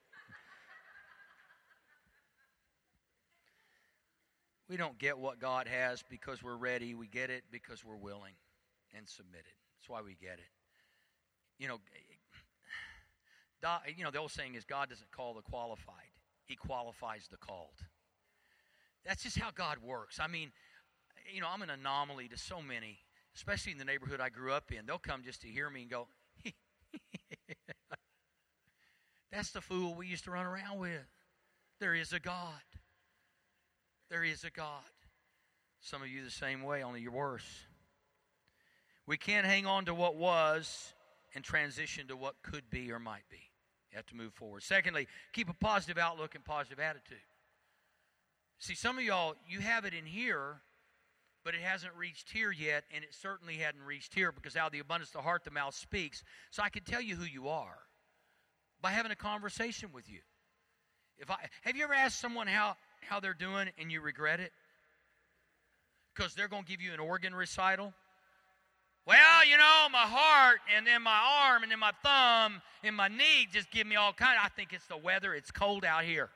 [4.69, 6.93] We don't get what God has because we're ready.
[6.93, 8.33] We get it because we're willing
[8.95, 9.51] and submitted.
[9.79, 10.51] That's why we get it.
[11.57, 11.79] You know,
[13.97, 16.13] you know the old saying is God doesn't call the qualified;
[16.45, 17.83] He qualifies the called.
[19.03, 20.19] That's just how God works.
[20.19, 20.51] I mean,
[21.33, 22.99] you know, I'm an anomaly to so many,
[23.35, 24.85] especially in the neighborhood I grew up in.
[24.85, 26.07] They'll come just to hear me and go,
[29.31, 31.07] "That's the fool we used to run around with."
[31.79, 32.61] There is a God.
[34.09, 34.83] There is a God.
[35.81, 37.47] Some of you the same way, only you're worse.
[39.05, 40.93] We can't hang on to what was
[41.35, 43.41] and transition to what could be or might be.
[43.91, 44.63] You have to move forward.
[44.63, 47.17] Secondly, keep a positive outlook and positive attitude.
[48.59, 50.61] See, some of y'all, you have it in here,
[51.45, 54.73] but it hasn't reached here yet, and it certainly hadn't reached here because out of
[54.73, 56.23] the abundance of the heart, the mouth speaks.
[56.51, 57.77] So I can tell you who you are
[58.81, 60.19] by having a conversation with you.
[61.17, 64.51] If I have you ever asked someone how how they're doing and you regret it?
[66.15, 67.93] Because they're going to give you an organ recital.
[69.05, 73.07] Well, you know, my heart and then my arm and then my thumb and my
[73.07, 74.37] knee just give me all kind.
[74.41, 75.33] I think it's the weather.
[75.33, 76.29] It's cold out here.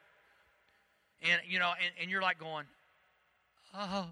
[1.21, 2.65] And you know, and, and you're like going,
[3.77, 4.07] oh,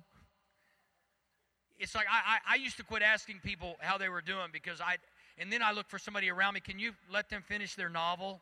[1.79, 4.79] it's like I, I, I used to quit asking people how they were doing because
[4.79, 4.97] I,
[5.37, 6.59] and then I look for somebody around me.
[6.59, 8.41] Can you let them finish their novel?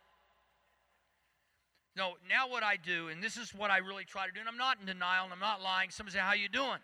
[1.95, 4.47] No, now what I do, and this is what I really try to do, and
[4.47, 5.89] I'm not in denial and I'm not lying.
[5.89, 6.79] Somebody say, How you doing?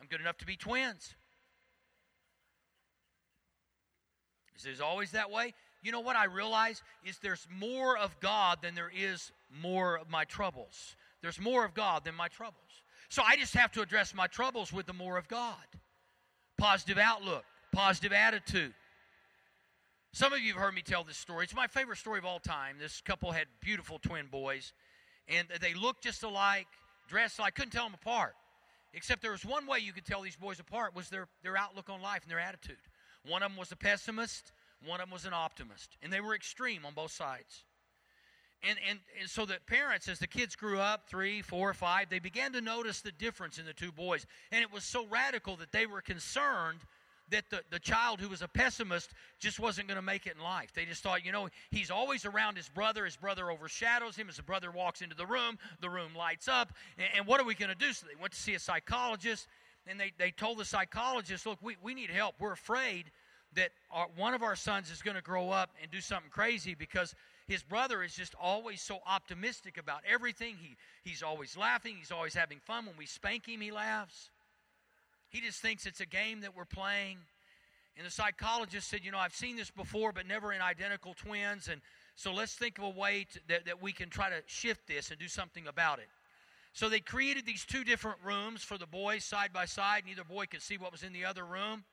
[0.00, 1.14] I'm good enough to be twins.
[4.56, 5.54] Is it always that way?
[5.82, 9.30] You know what I realize is there's more of God than there is
[9.62, 10.96] more of my troubles.
[11.22, 12.82] There's more of God than my troubles.
[13.08, 15.54] So I just have to address my troubles with the more of God.
[16.58, 18.74] Positive outlook, positive attitude.
[20.12, 21.44] Some of you have heard me tell this story.
[21.44, 22.76] It's my favorite story of all time.
[22.80, 24.72] This couple had beautiful twin boys,
[25.28, 26.66] and they looked just alike,
[27.08, 27.40] dressed.
[27.40, 28.34] I couldn't tell them apart.
[28.94, 31.90] Except there was one way you could tell these boys apart was their, their outlook
[31.90, 32.78] on life and their attitude.
[33.26, 34.52] One of them was a pessimist,
[34.84, 35.96] one of them was an optimist.
[36.02, 37.64] And they were extreme on both sides.
[38.62, 42.18] And, and, and so the parents, as the kids grew up, three, four, five, they
[42.18, 44.26] began to notice the difference in the two boys.
[44.50, 46.80] And it was so radical that they were concerned
[47.30, 50.42] that the, the child who was a pessimist just wasn't going to make it in
[50.42, 50.72] life.
[50.74, 53.04] They just thought, you know, he's always around his brother.
[53.04, 54.28] His brother overshadows him.
[54.28, 56.72] As the brother walks into the room, the room lights up.
[56.96, 57.92] And, and what are we going to do?
[57.92, 59.46] So they went to see a psychologist,
[59.86, 62.36] and they, they told the psychologist, look, we, we need help.
[62.38, 63.10] We're afraid
[63.54, 66.74] that our, one of our sons is going to grow up and do something crazy
[66.74, 67.14] because
[67.46, 70.56] his brother is just always so optimistic about everything.
[70.60, 71.96] He, he's always laughing.
[71.98, 72.84] He's always having fun.
[72.86, 74.30] When we spank him, he laughs.
[75.30, 77.18] He just thinks it's a game that we're playing.
[77.96, 81.68] And the psychologist said, You know, I've seen this before, but never in identical twins.
[81.68, 81.80] And
[82.14, 85.10] so let's think of a way to, that, that we can try to shift this
[85.10, 86.08] and do something about it.
[86.72, 90.04] So they created these two different rooms for the boys side by side.
[90.06, 91.84] Neither boy could see what was in the other room.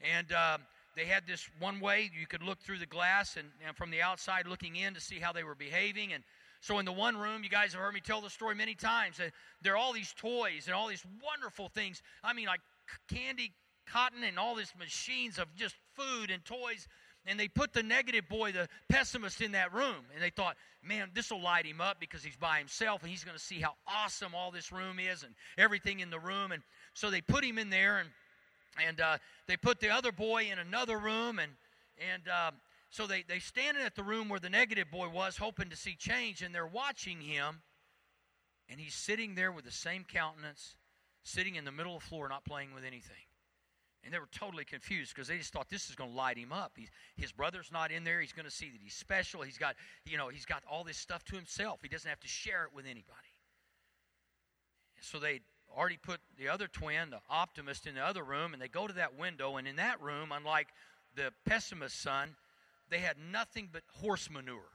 [0.00, 0.58] And uh,
[0.96, 4.02] they had this one way you could look through the glass and, and from the
[4.02, 6.12] outside looking in to see how they were behaving.
[6.12, 6.24] And
[6.60, 9.18] so in the one room, you guys have heard me tell the story many times.
[9.18, 9.32] That
[9.62, 12.02] There are all these toys and all these wonderful things.
[12.24, 12.60] I mean, like
[13.08, 13.52] candy,
[13.86, 16.88] cotton, and all these machines of just food and toys.
[17.26, 20.04] And they put the negative boy, the pessimist, in that room.
[20.12, 23.24] And they thought, man, this will light him up because he's by himself and he's
[23.24, 26.52] going to see how awesome all this room is and everything in the room.
[26.52, 26.62] And
[26.92, 28.08] so they put him in there and,
[28.86, 31.38] and uh, they put the other boy in another room.
[31.38, 31.52] And,
[32.12, 32.50] and uh,
[32.90, 35.96] so they, they standing at the room where the negative boy was, hoping to see
[35.98, 36.42] change.
[36.42, 37.62] And they're watching him.
[38.68, 40.76] And he's sitting there with the same countenance,
[41.24, 43.16] sitting in the middle of the floor, not playing with anything.
[44.04, 46.52] And they were totally confused because they just thought this is going to light him
[46.52, 46.72] up.
[46.76, 48.20] He's, his brother's not in there.
[48.20, 49.40] He's going to see that he's special.
[49.40, 51.80] He's got, you know, he's got all this stuff to himself.
[51.82, 53.32] He doesn't have to share it with anybody.
[55.00, 55.40] So they
[55.74, 58.92] already put the other twin, the optimist, in the other room, and they go to
[58.94, 59.56] that window.
[59.56, 60.68] And in that room, unlike
[61.16, 62.36] the pessimist son,
[62.90, 64.73] they had nothing but horse manure.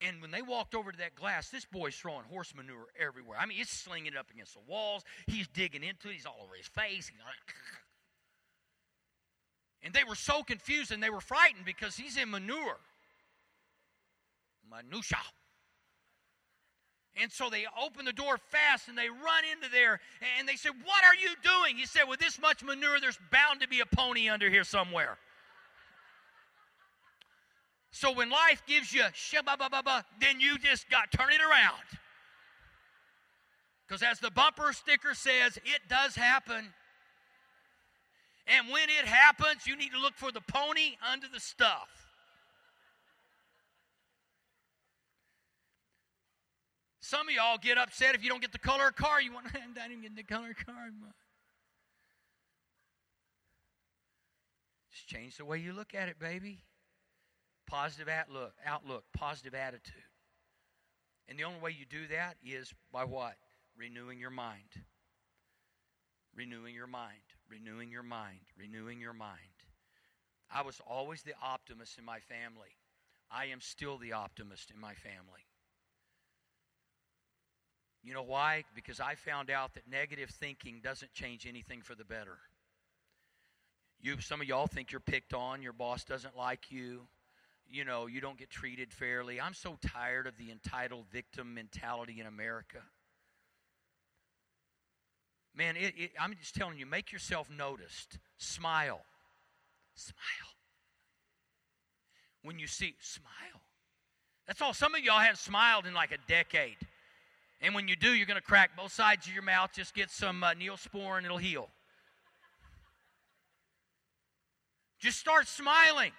[0.00, 3.36] And when they walked over to that glass, this boy's throwing horse manure everywhere.
[3.40, 5.02] I mean, he's slinging it up against the walls.
[5.26, 6.14] He's digging into it.
[6.14, 7.10] He's all over his face.
[9.82, 12.78] And they were so confused and they were frightened because he's in manure.
[14.70, 15.18] Minutia.
[17.20, 20.00] And so they open the door fast and they run into there
[20.38, 21.76] and they said, What are you doing?
[21.76, 25.18] He said, With this much manure, there's bound to be a pony under here somewhere.
[27.90, 31.82] So when life gives you shabba then you just got turn it around.
[33.86, 36.72] Because as the bumper sticker says, it does happen.
[38.46, 41.88] And when it happens, you need to look for the pony under the stuff.
[47.00, 49.46] Some of y'all get upset if you don't get the color of car you want.
[49.54, 50.90] I didn't get the color of car.
[54.92, 56.60] Just change the way you look at it, baby
[57.68, 59.94] positive outlook, outlook, positive attitude.
[61.28, 63.34] And the only way you do that is by what?
[63.76, 64.70] Renewing your mind.
[66.34, 69.38] Renewing your mind, renewing your mind, renewing your mind.
[70.50, 72.76] I was always the optimist in my family.
[73.30, 75.44] I am still the optimist in my family.
[78.02, 78.64] You know why?
[78.74, 82.38] Because I found out that negative thinking doesn't change anything for the better.
[84.00, 87.02] You some of y'all think you're picked on, your boss doesn't like you,
[87.70, 89.40] you know, you don't get treated fairly.
[89.40, 92.78] I'm so tired of the entitled victim mentality in America.
[95.54, 98.18] Man, it, it, I'm just telling you, make yourself noticed.
[98.38, 99.00] Smile.
[99.94, 100.16] Smile.
[102.42, 103.62] When you see, smile.
[104.46, 104.72] That's all.
[104.72, 106.76] Some of y'all haven't smiled in like a decade.
[107.60, 109.70] And when you do, you're going to crack both sides of your mouth.
[109.74, 111.68] Just get some uh, Neosporin, it'll heal.
[115.00, 116.12] Just start smiling.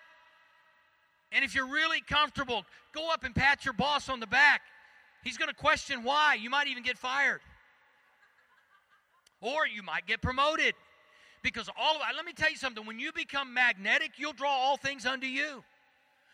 [1.32, 4.61] And if you're really comfortable, go up and pat your boss on the back.
[5.23, 6.36] He's going to question why.
[6.36, 7.41] You might even get fired.
[9.41, 10.73] Or you might get promoted.
[11.43, 14.75] Because all of let me tell you something, when you become magnetic, you'll draw all
[14.75, 15.63] things unto you.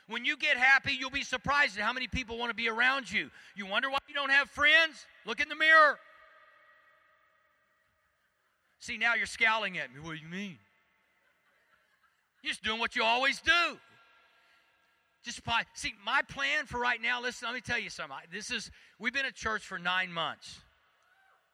[0.08, 3.12] When you get happy, you'll be surprised at how many people want to be around
[3.12, 3.30] you.
[3.56, 5.06] You wonder why you don't have friends?
[5.26, 5.98] Look in the mirror.
[8.80, 10.00] See, now you're scowling at me.
[10.00, 10.58] What do you mean?
[12.44, 13.80] You're just doing what you always do.
[15.26, 15.42] Just
[15.74, 18.16] see, my plan for right now, listen, let me tell you something.
[18.32, 18.70] This is,
[19.00, 20.60] we've been at church for nine months.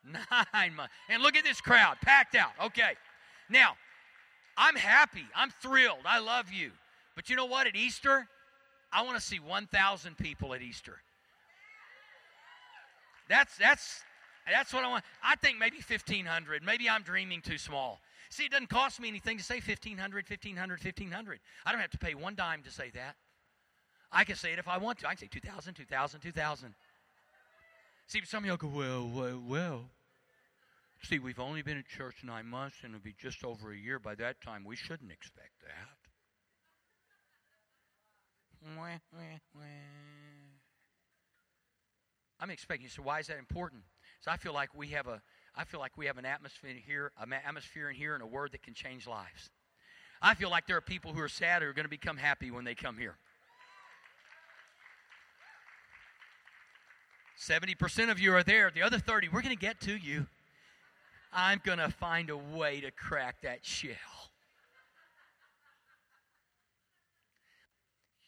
[0.54, 0.94] Nine months.
[1.10, 2.52] And look at this crowd, packed out.
[2.66, 2.94] Okay.
[3.50, 3.76] Now,
[4.58, 5.26] I'm happy.
[5.36, 6.06] I'm thrilled.
[6.06, 6.72] I love you.
[7.16, 7.68] But you know what?
[7.68, 8.28] At Easter,
[8.92, 10.98] I want to see 1,000 people at Easter.
[13.30, 14.02] That's that's
[14.52, 15.06] that's what I want.
[15.24, 16.64] I think maybe 1,500.
[16.64, 18.00] Maybe I'm dreaming too small.
[18.30, 21.40] See, it doesn't cost me anything to say 1,500, 1,500, 1,500.
[21.66, 23.16] I don't have to pay one dime to say that.
[24.12, 25.08] I can say it if I want to.
[25.08, 26.76] I can say 2,000, 2,000, 2,000.
[28.08, 29.90] See, some of y'all go, well, well, well.
[31.04, 34.00] See, we've only been in church nine months and it'll be just over a year.
[34.00, 35.98] By that time, we shouldn't expect that.
[42.40, 42.90] I'm expecting.
[42.90, 43.84] So why is that important?
[44.20, 45.22] So I feel like we have a
[45.56, 48.28] I feel like we have an atmosphere in here, an atmosphere in here, and a
[48.28, 49.50] word that can change lives.
[50.22, 52.52] I feel like there are people who are sad who are going to become happy
[52.52, 53.18] when they come here.
[57.42, 58.70] 70% of you are there.
[58.74, 60.28] The other 30, we're going to get to you.
[61.34, 63.96] I'm going to find a way to crack that shell.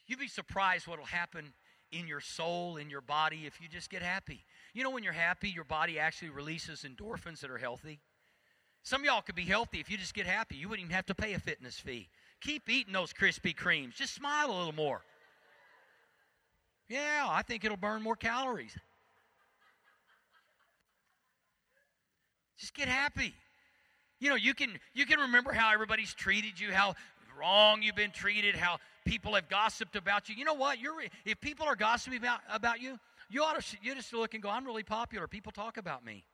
[0.06, 1.52] You'd be surprised what will happen
[1.92, 4.44] in your soul, in your body, if you just get happy.
[4.72, 8.00] You know, when you're happy, your body actually releases endorphins that are healthy.
[8.82, 10.56] Some of y'all could be healthy if you just get happy.
[10.56, 12.08] You wouldn't even have to pay a fitness fee.
[12.40, 13.94] Keep eating those Krispy Kremes.
[13.94, 15.02] Just smile a little more.
[16.88, 18.76] Yeah, I think it'll burn more calories.
[22.64, 23.34] Just get happy.
[24.20, 26.94] You know, you can you can remember how everybody's treated you, how
[27.38, 30.34] wrong you've been treated, how people have gossiped about you.
[30.34, 30.80] You know what?
[30.80, 30.94] You're
[31.26, 32.98] if people are gossiping about, about you,
[33.28, 35.28] you ought to you just look and go, I'm really popular.
[35.28, 36.24] People talk about me.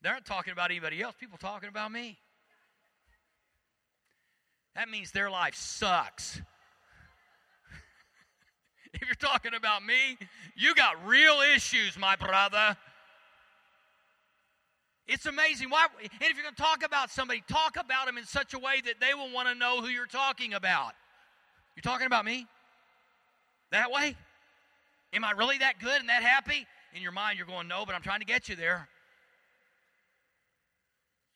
[0.00, 1.16] They're not talking about anybody else.
[1.18, 2.18] People talking about me.
[4.76, 6.40] That means their life sucks.
[8.94, 10.16] if you're talking about me,
[10.54, 12.76] you got real issues, my brother.
[15.08, 15.70] It's amazing.
[15.70, 15.86] Why?
[16.00, 18.82] And if you're going to talk about somebody, talk about them in such a way
[18.84, 20.92] that they will want to know who you're talking about.
[21.74, 22.46] You're talking about me?
[23.72, 24.14] That way?
[25.14, 26.66] Am I really that good and that happy?
[26.94, 28.86] In your mind, you're going, no, but I'm trying to get you there.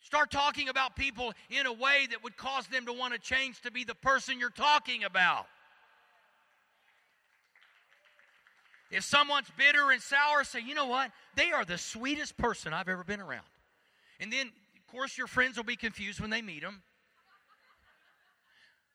[0.00, 3.62] Start talking about people in a way that would cause them to want to change
[3.62, 5.46] to be the person you're talking about.
[8.90, 11.10] If someone's bitter and sour, say, you know what?
[11.34, 13.46] They are the sweetest person I've ever been around.
[14.22, 16.82] And then, of course, your friends will be confused when they meet them.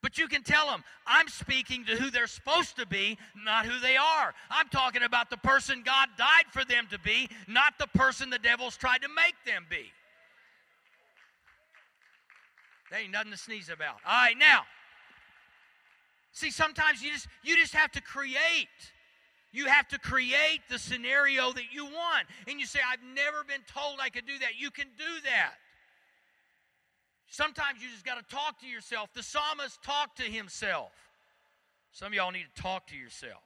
[0.01, 3.77] But you can tell them, I'm speaking to who they're supposed to be, not who
[3.79, 4.33] they are.
[4.49, 8.39] I'm talking about the person God died for them to be, not the person the
[8.39, 9.91] devil's tried to make them be.
[12.89, 13.97] There ain't nothing to sneeze about.
[14.07, 14.61] All right, now.
[16.31, 18.67] See, sometimes you just you just have to create
[19.51, 22.27] you have to create the scenario that you want.
[22.47, 24.59] And you say, I've never been told I could do that.
[24.59, 25.53] You can do that.
[27.29, 29.09] Sometimes you just got to talk to yourself.
[29.13, 30.91] The psalmist talked to himself.
[31.91, 33.43] Some of y'all need to talk to yourself.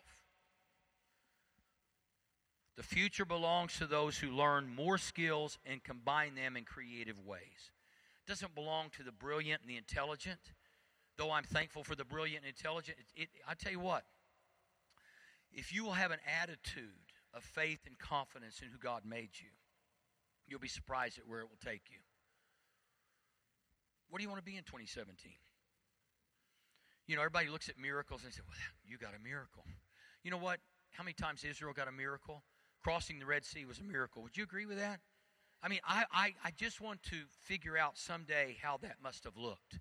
[2.77, 7.71] The future belongs to those who learn more skills and combine them in creative ways.
[8.25, 10.39] It doesn't belong to the brilliant and the intelligent.
[11.17, 14.03] Though I'm thankful for the brilliant and intelligent, it, it, I tell you what,
[15.53, 19.49] if you will have an attitude of faith and confidence in who God made you,
[20.47, 21.97] you'll be surprised at where it will take you.
[24.09, 25.31] What do you want to be in 2017?
[27.07, 29.63] You know, everybody looks at miracles and says, Well, you got a miracle.
[30.23, 30.59] You know what?
[30.91, 32.43] How many times Israel got a miracle?
[32.83, 34.21] Crossing the Red Sea was a miracle.
[34.23, 34.99] Would you agree with that?
[35.63, 39.37] I mean, I, I, I just want to figure out someday how that must have
[39.37, 39.79] looked.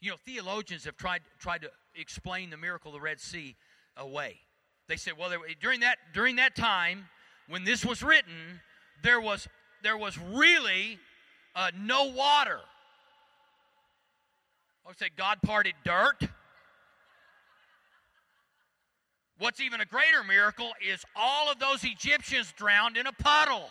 [0.00, 3.56] You know, theologians have tried, tried to explain the miracle of the Red Sea
[3.96, 4.40] away.
[4.88, 7.08] They said, well, there, during that during that time
[7.48, 8.60] when this was written,
[9.02, 9.48] there was
[9.82, 10.98] there was really
[11.54, 12.60] uh, no water.
[14.84, 16.28] I would say God parted dirt.
[19.38, 23.70] What's even a greater miracle is all of those Egyptians drowned in a puddle.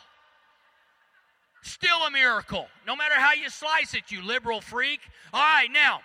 [1.64, 2.68] Still a miracle.
[2.88, 4.99] No matter how you slice it, you liberal freak.
[5.32, 6.01] All right, now,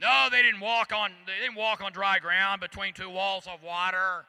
[0.00, 3.62] no, they didn't walk on they didn't walk on dry ground between two walls of
[3.62, 4.24] water.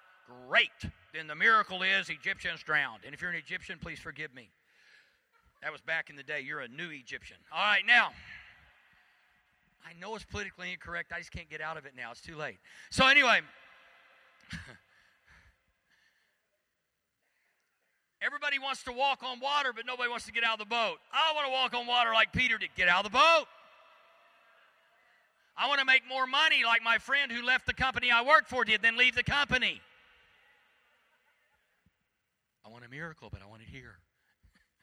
[0.47, 0.69] Great.
[1.13, 3.01] Then the miracle is Egyptians drowned.
[3.05, 4.49] And if you're an Egyptian, please forgive me.
[5.61, 6.41] That was back in the day.
[6.41, 7.37] You're a new Egyptian.
[7.51, 8.09] All right, now.
[9.85, 11.11] I know it's politically incorrect.
[11.13, 12.11] I just can't get out of it now.
[12.11, 12.57] It's too late.
[12.91, 13.41] So, anyway.
[18.21, 20.97] Everybody wants to walk on water, but nobody wants to get out of the boat.
[21.11, 22.69] I want to walk on water like Peter did.
[22.75, 23.45] Get out of the boat.
[25.61, 28.47] I want to make more money like my friend who left the company I worked
[28.47, 29.81] for did, then leave the company.
[32.65, 33.97] I want a miracle, but I want it here.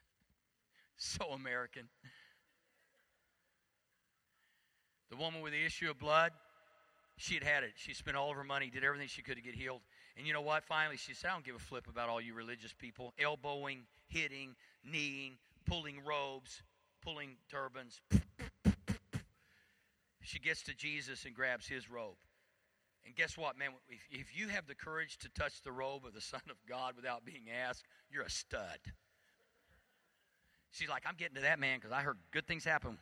[0.97, 1.89] so American.
[5.09, 6.31] The woman with the issue of blood,
[7.15, 7.71] she had had it.
[7.75, 9.81] She spent all of her money, did everything she could to get healed.
[10.15, 10.63] And you know what?
[10.63, 14.55] Finally, she said, I don't give a flip about all you religious people elbowing, hitting,
[14.85, 16.61] kneeing, pulling robes,
[17.01, 17.99] pulling turbans.
[20.27, 22.17] She gets to Jesus and grabs his robe.
[23.05, 23.69] And guess what, man?
[23.87, 26.97] If, if you have the courage to touch the robe of the Son of God
[26.97, 28.79] without being asked, you're a stud.
[30.69, 32.97] She's like, I'm getting to that man because I heard good things happen.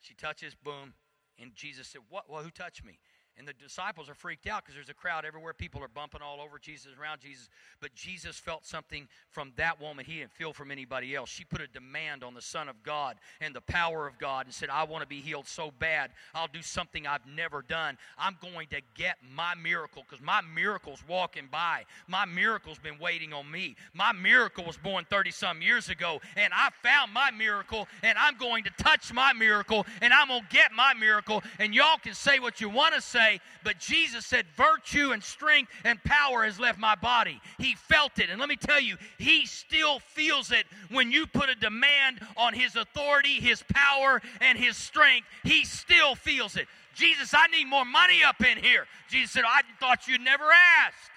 [0.00, 0.94] She touches, boom,
[1.38, 2.28] and Jesus said, What?
[2.28, 2.98] Well, who touched me?
[3.38, 5.54] And the disciples are freaked out because there's a crowd everywhere.
[5.54, 7.48] People are bumping all over Jesus, around Jesus.
[7.80, 11.30] But Jesus felt something from that woman he didn't feel from anybody else.
[11.30, 14.54] She put a demand on the Son of God and the power of God and
[14.54, 16.10] said, I want to be healed so bad.
[16.34, 17.96] I'll do something I've never done.
[18.18, 21.84] I'm going to get my miracle because my miracle's walking by.
[22.08, 23.76] My miracle's been waiting on me.
[23.94, 26.20] My miracle was born 30 some years ago.
[26.36, 30.42] And I found my miracle and I'm going to touch my miracle and I'm going
[30.42, 31.42] to get my miracle.
[31.58, 35.22] And y'all can say what you want to say say, but Jesus said, Virtue and
[35.22, 37.40] strength and power has left my body.
[37.58, 38.30] He felt it.
[38.30, 42.54] And let me tell you, He still feels it when you put a demand on
[42.54, 45.26] His authority, His power, and His strength.
[45.44, 46.66] He still feels it.
[46.94, 48.86] Jesus, I need more money up in here.
[49.08, 51.10] Jesus said, I thought you'd never ask.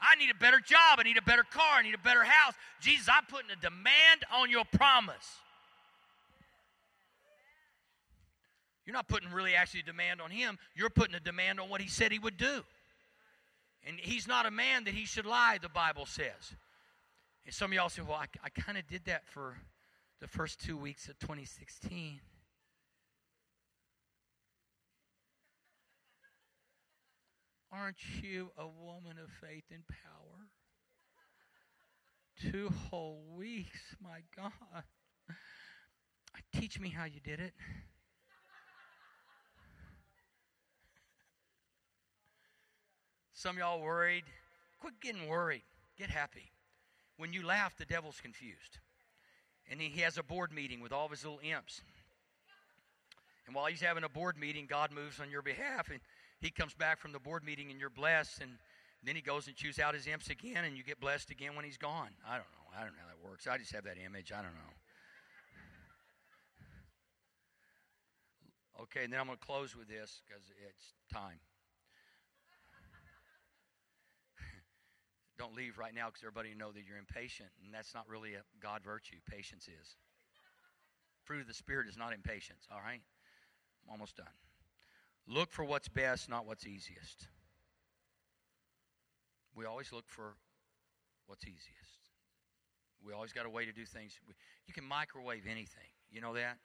[0.00, 0.98] I need a better job.
[0.98, 1.78] I need a better car.
[1.78, 2.54] I need a better house.
[2.80, 5.40] Jesus, I'm putting a demand on your promise.
[8.86, 10.58] You're not putting really actually a demand on him.
[10.74, 12.62] You're putting a demand on what he said he would do.
[13.86, 16.54] And he's not a man that he should lie, the Bible says.
[17.44, 19.56] And some of y'all say, well, I, I kind of did that for
[20.20, 22.20] the first two weeks of 2016.
[27.72, 30.48] Aren't you a woman of faith and power?
[32.50, 34.82] Two whole weeks, my God.
[36.52, 37.54] Teach me how you did it.
[43.40, 44.24] Some y'all worried.
[44.80, 45.62] Quit getting worried.
[45.96, 46.52] Get happy.
[47.16, 48.80] When you laugh, the devil's confused.
[49.70, 51.80] And he has a board meeting with all of his little imps.
[53.46, 55.88] And while he's having a board meeting, God moves on your behalf.
[55.88, 56.00] And
[56.42, 58.42] he comes back from the board meeting and you're blessed.
[58.42, 58.50] And
[59.02, 61.64] then he goes and chews out his imps again and you get blessed again when
[61.64, 62.10] he's gone.
[62.28, 62.78] I don't know.
[62.78, 63.46] I don't know how that works.
[63.46, 64.32] I just have that image.
[64.32, 64.74] I don't know.
[68.82, 71.40] Okay, and then I'm going to close with this because it's time.
[75.40, 78.42] Don't leave right now because everybody know that you're impatient, and that's not really a
[78.60, 79.16] God virtue.
[79.24, 79.96] Patience is.
[81.24, 83.00] Fruit of the Spirit is not impatience, all right?
[83.82, 84.36] I'm almost done.
[85.26, 87.26] Look for what's best, not what's easiest.
[89.56, 90.34] We always look for
[91.26, 92.12] what's easiest.
[93.02, 94.12] We always got a way to do things.
[94.66, 95.88] You can microwave anything.
[96.10, 96.58] You know that?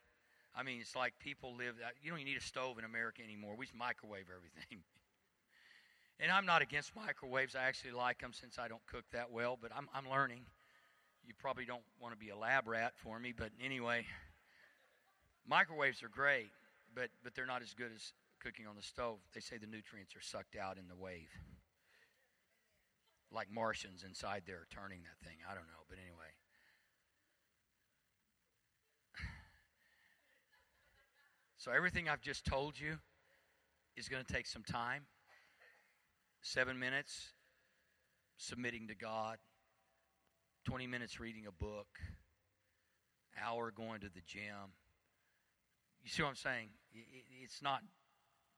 [0.53, 1.75] I mean, it's like people live.
[1.81, 3.55] Uh, you don't even need a stove in America anymore.
[3.57, 4.83] We just microwave everything.
[6.19, 7.55] And I'm not against microwaves.
[7.55, 10.45] I actually like them since I don't cook that well, but I'm, I'm learning.
[11.25, 14.05] You probably don't want to be a lab rat for me, but anyway,
[15.47, 16.51] microwaves are great,
[16.93, 19.17] but, but they're not as good as cooking on the stove.
[19.33, 21.29] They say the nutrients are sucked out in the wave.
[23.31, 25.37] Like Martians inside there turning that thing.
[25.49, 26.31] I don't know, but anyway.
[31.57, 32.99] So, everything I've just told you
[33.97, 35.07] is going to take some time
[36.45, 37.33] seven minutes
[38.37, 39.37] submitting to God,
[40.65, 41.87] 20 minutes reading a book,
[43.43, 44.77] hour going to the gym.
[46.03, 46.69] You see what I'm saying?
[47.41, 47.81] It's not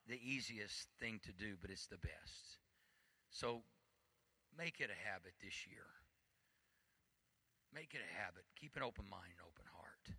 [0.05, 2.59] the easiest thing to do, but it's the best.
[3.31, 3.63] So
[4.57, 5.88] make it a habit this year.
[7.73, 8.43] Make it a habit.
[8.59, 10.11] Keep an open mind and open heart.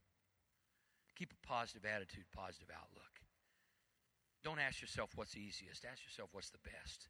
[1.16, 3.20] Keep a positive attitude, positive outlook.
[4.42, 5.84] Don't ask yourself what's easiest.
[5.84, 7.08] Ask yourself what's the best.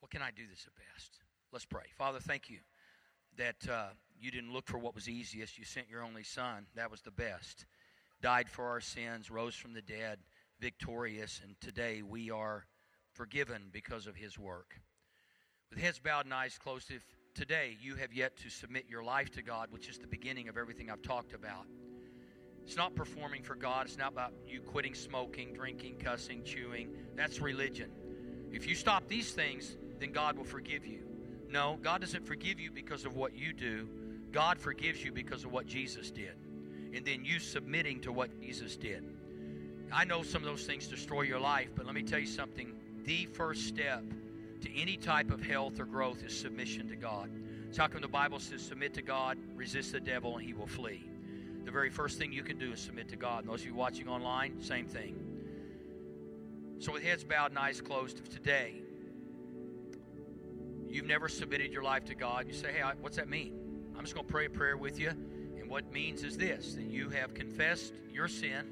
[0.00, 1.18] What can I do that's the best?
[1.52, 1.84] Let's pray.
[1.96, 2.58] Father, thank you
[3.36, 3.88] that uh,
[4.18, 5.58] you didn't look for what was easiest.
[5.58, 6.66] You sent your only son.
[6.74, 7.66] That was the best.
[8.22, 10.18] Died for our sins, rose from the dead,
[10.60, 12.66] victorious, and today we are
[13.12, 14.80] forgiven because of his work.
[15.70, 19.30] With heads bowed and eyes closed, if today you have yet to submit your life
[19.32, 21.66] to God, which is the beginning of everything I've talked about.
[22.64, 23.86] It's not performing for God.
[23.86, 26.88] It's not about you quitting smoking, drinking, cussing, chewing.
[27.14, 27.90] That's religion.
[28.50, 31.00] If you stop these things, then God will forgive you.
[31.48, 33.88] No, God doesn't forgive you because of what you do.
[34.32, 36.34] God forgives you because of what Jesus did.
[36.94, 39.04] And then you submitting to what Jesus did.
[39.92, 42.74] I know some of those things destroy your life, but let me tell you something.
[43.04, 44.02] The first step
[44.60, 47.30] to any type of health or growth is submission to God.
[47.70, 50.66] So, how come the Bible says, submit to God, resist the devil, and he will
[50.66, 51.08] flee?
[51.64, 53.40] The very first thing you can do is submit to God.
[53.40, 55.16] And those of you watching online, same thing.
[56.78, 58.82] So, with heads bowed and eyes closed, today
[60.96, 63.52] you've never submitted your life to God, you say, hey, what's that mean?
[63.94, 65.10] I'm just going to pray a prayer with you.
[65.10, 68.66] And what means is this that you have confessed your sin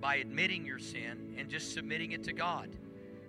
[0.00, 2.70] by admitting your sin and just submitting it to God.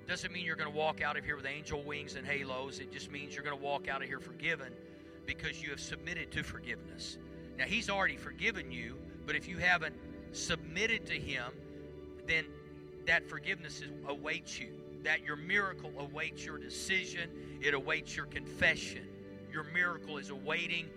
[0.07, 2.79] Doesn't mean you're going to walk out of here with angel wings and halos.
[2.79, 4.73] It just means you're going to walk out of here forgiven
[5.25, 7.17] because you have submitted to forgiveness.
[7.57, 9.95] Now, He's already forgiven you, but if you haven't
[10.31, 11.51] submitted to Him,
[12.27, 12.45] then
[13.05, 14.69] that forgiveness awaits you.
[15.05, 17.29] That your miracle awaits your decision,
[17.61, 19.07] it awaits your confession.
[19.51, 20.89] Your miracle is awaiting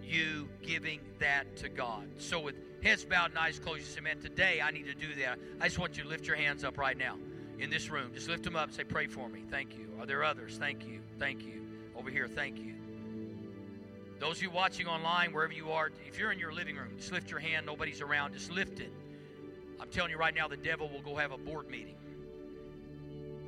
[0.00, 2.08] you giving that to God.
[2.18, 2.54] So, with
[2.84, 5.40] heads bowed and eyes closed, you say, Man, today I need to do that.
[5.60, 7.16] I just want you to lift your hands up right now
[7.58, 8.12] in this room.
[8.14, 8.70] Just lift them up.
[8.70, 9.42] Say, Pray for me.
[9.50, 9.88] Thank you.
[9.98, 10.56] Are there others?
[10.56, 11.00] Thank you.
[11.18, 11.66] Thank you.
[11.96, 12.74] Over here, thank you.
[14.20, 17.10] Those of you watching online, wherever you are, if you're in your living room, just
[17.10, 17.66] lift your hand.
[17.66, 18.34] Nobody's around.
[18.34, 18.92] Just lift it.
[19.80, 21.96] I'm telling you right now, the devil will go have a board meeting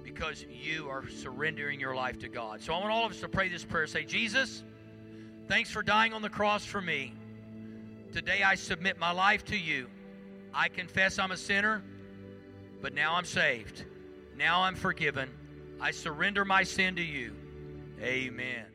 [0.03, 2.61] because you are surrendering your life to God.
[2.61, 3.87] So I want all of us to pray this prayer.
[3.87, 4.63] Say, Jesus,
[5.49, 7.15] thanks for dying on the cross for me.
[8.13, 9.89] Today I submit my life to you.
[10.55, 11.83] I confess I'm a sinner,
[12.81, 13.85] but now I'm saved.
[14.37, 15.31] Now I'm forgiven.
[15.81, 17.35] I surrender my sin to you.
[18.01, 18.72] Amen.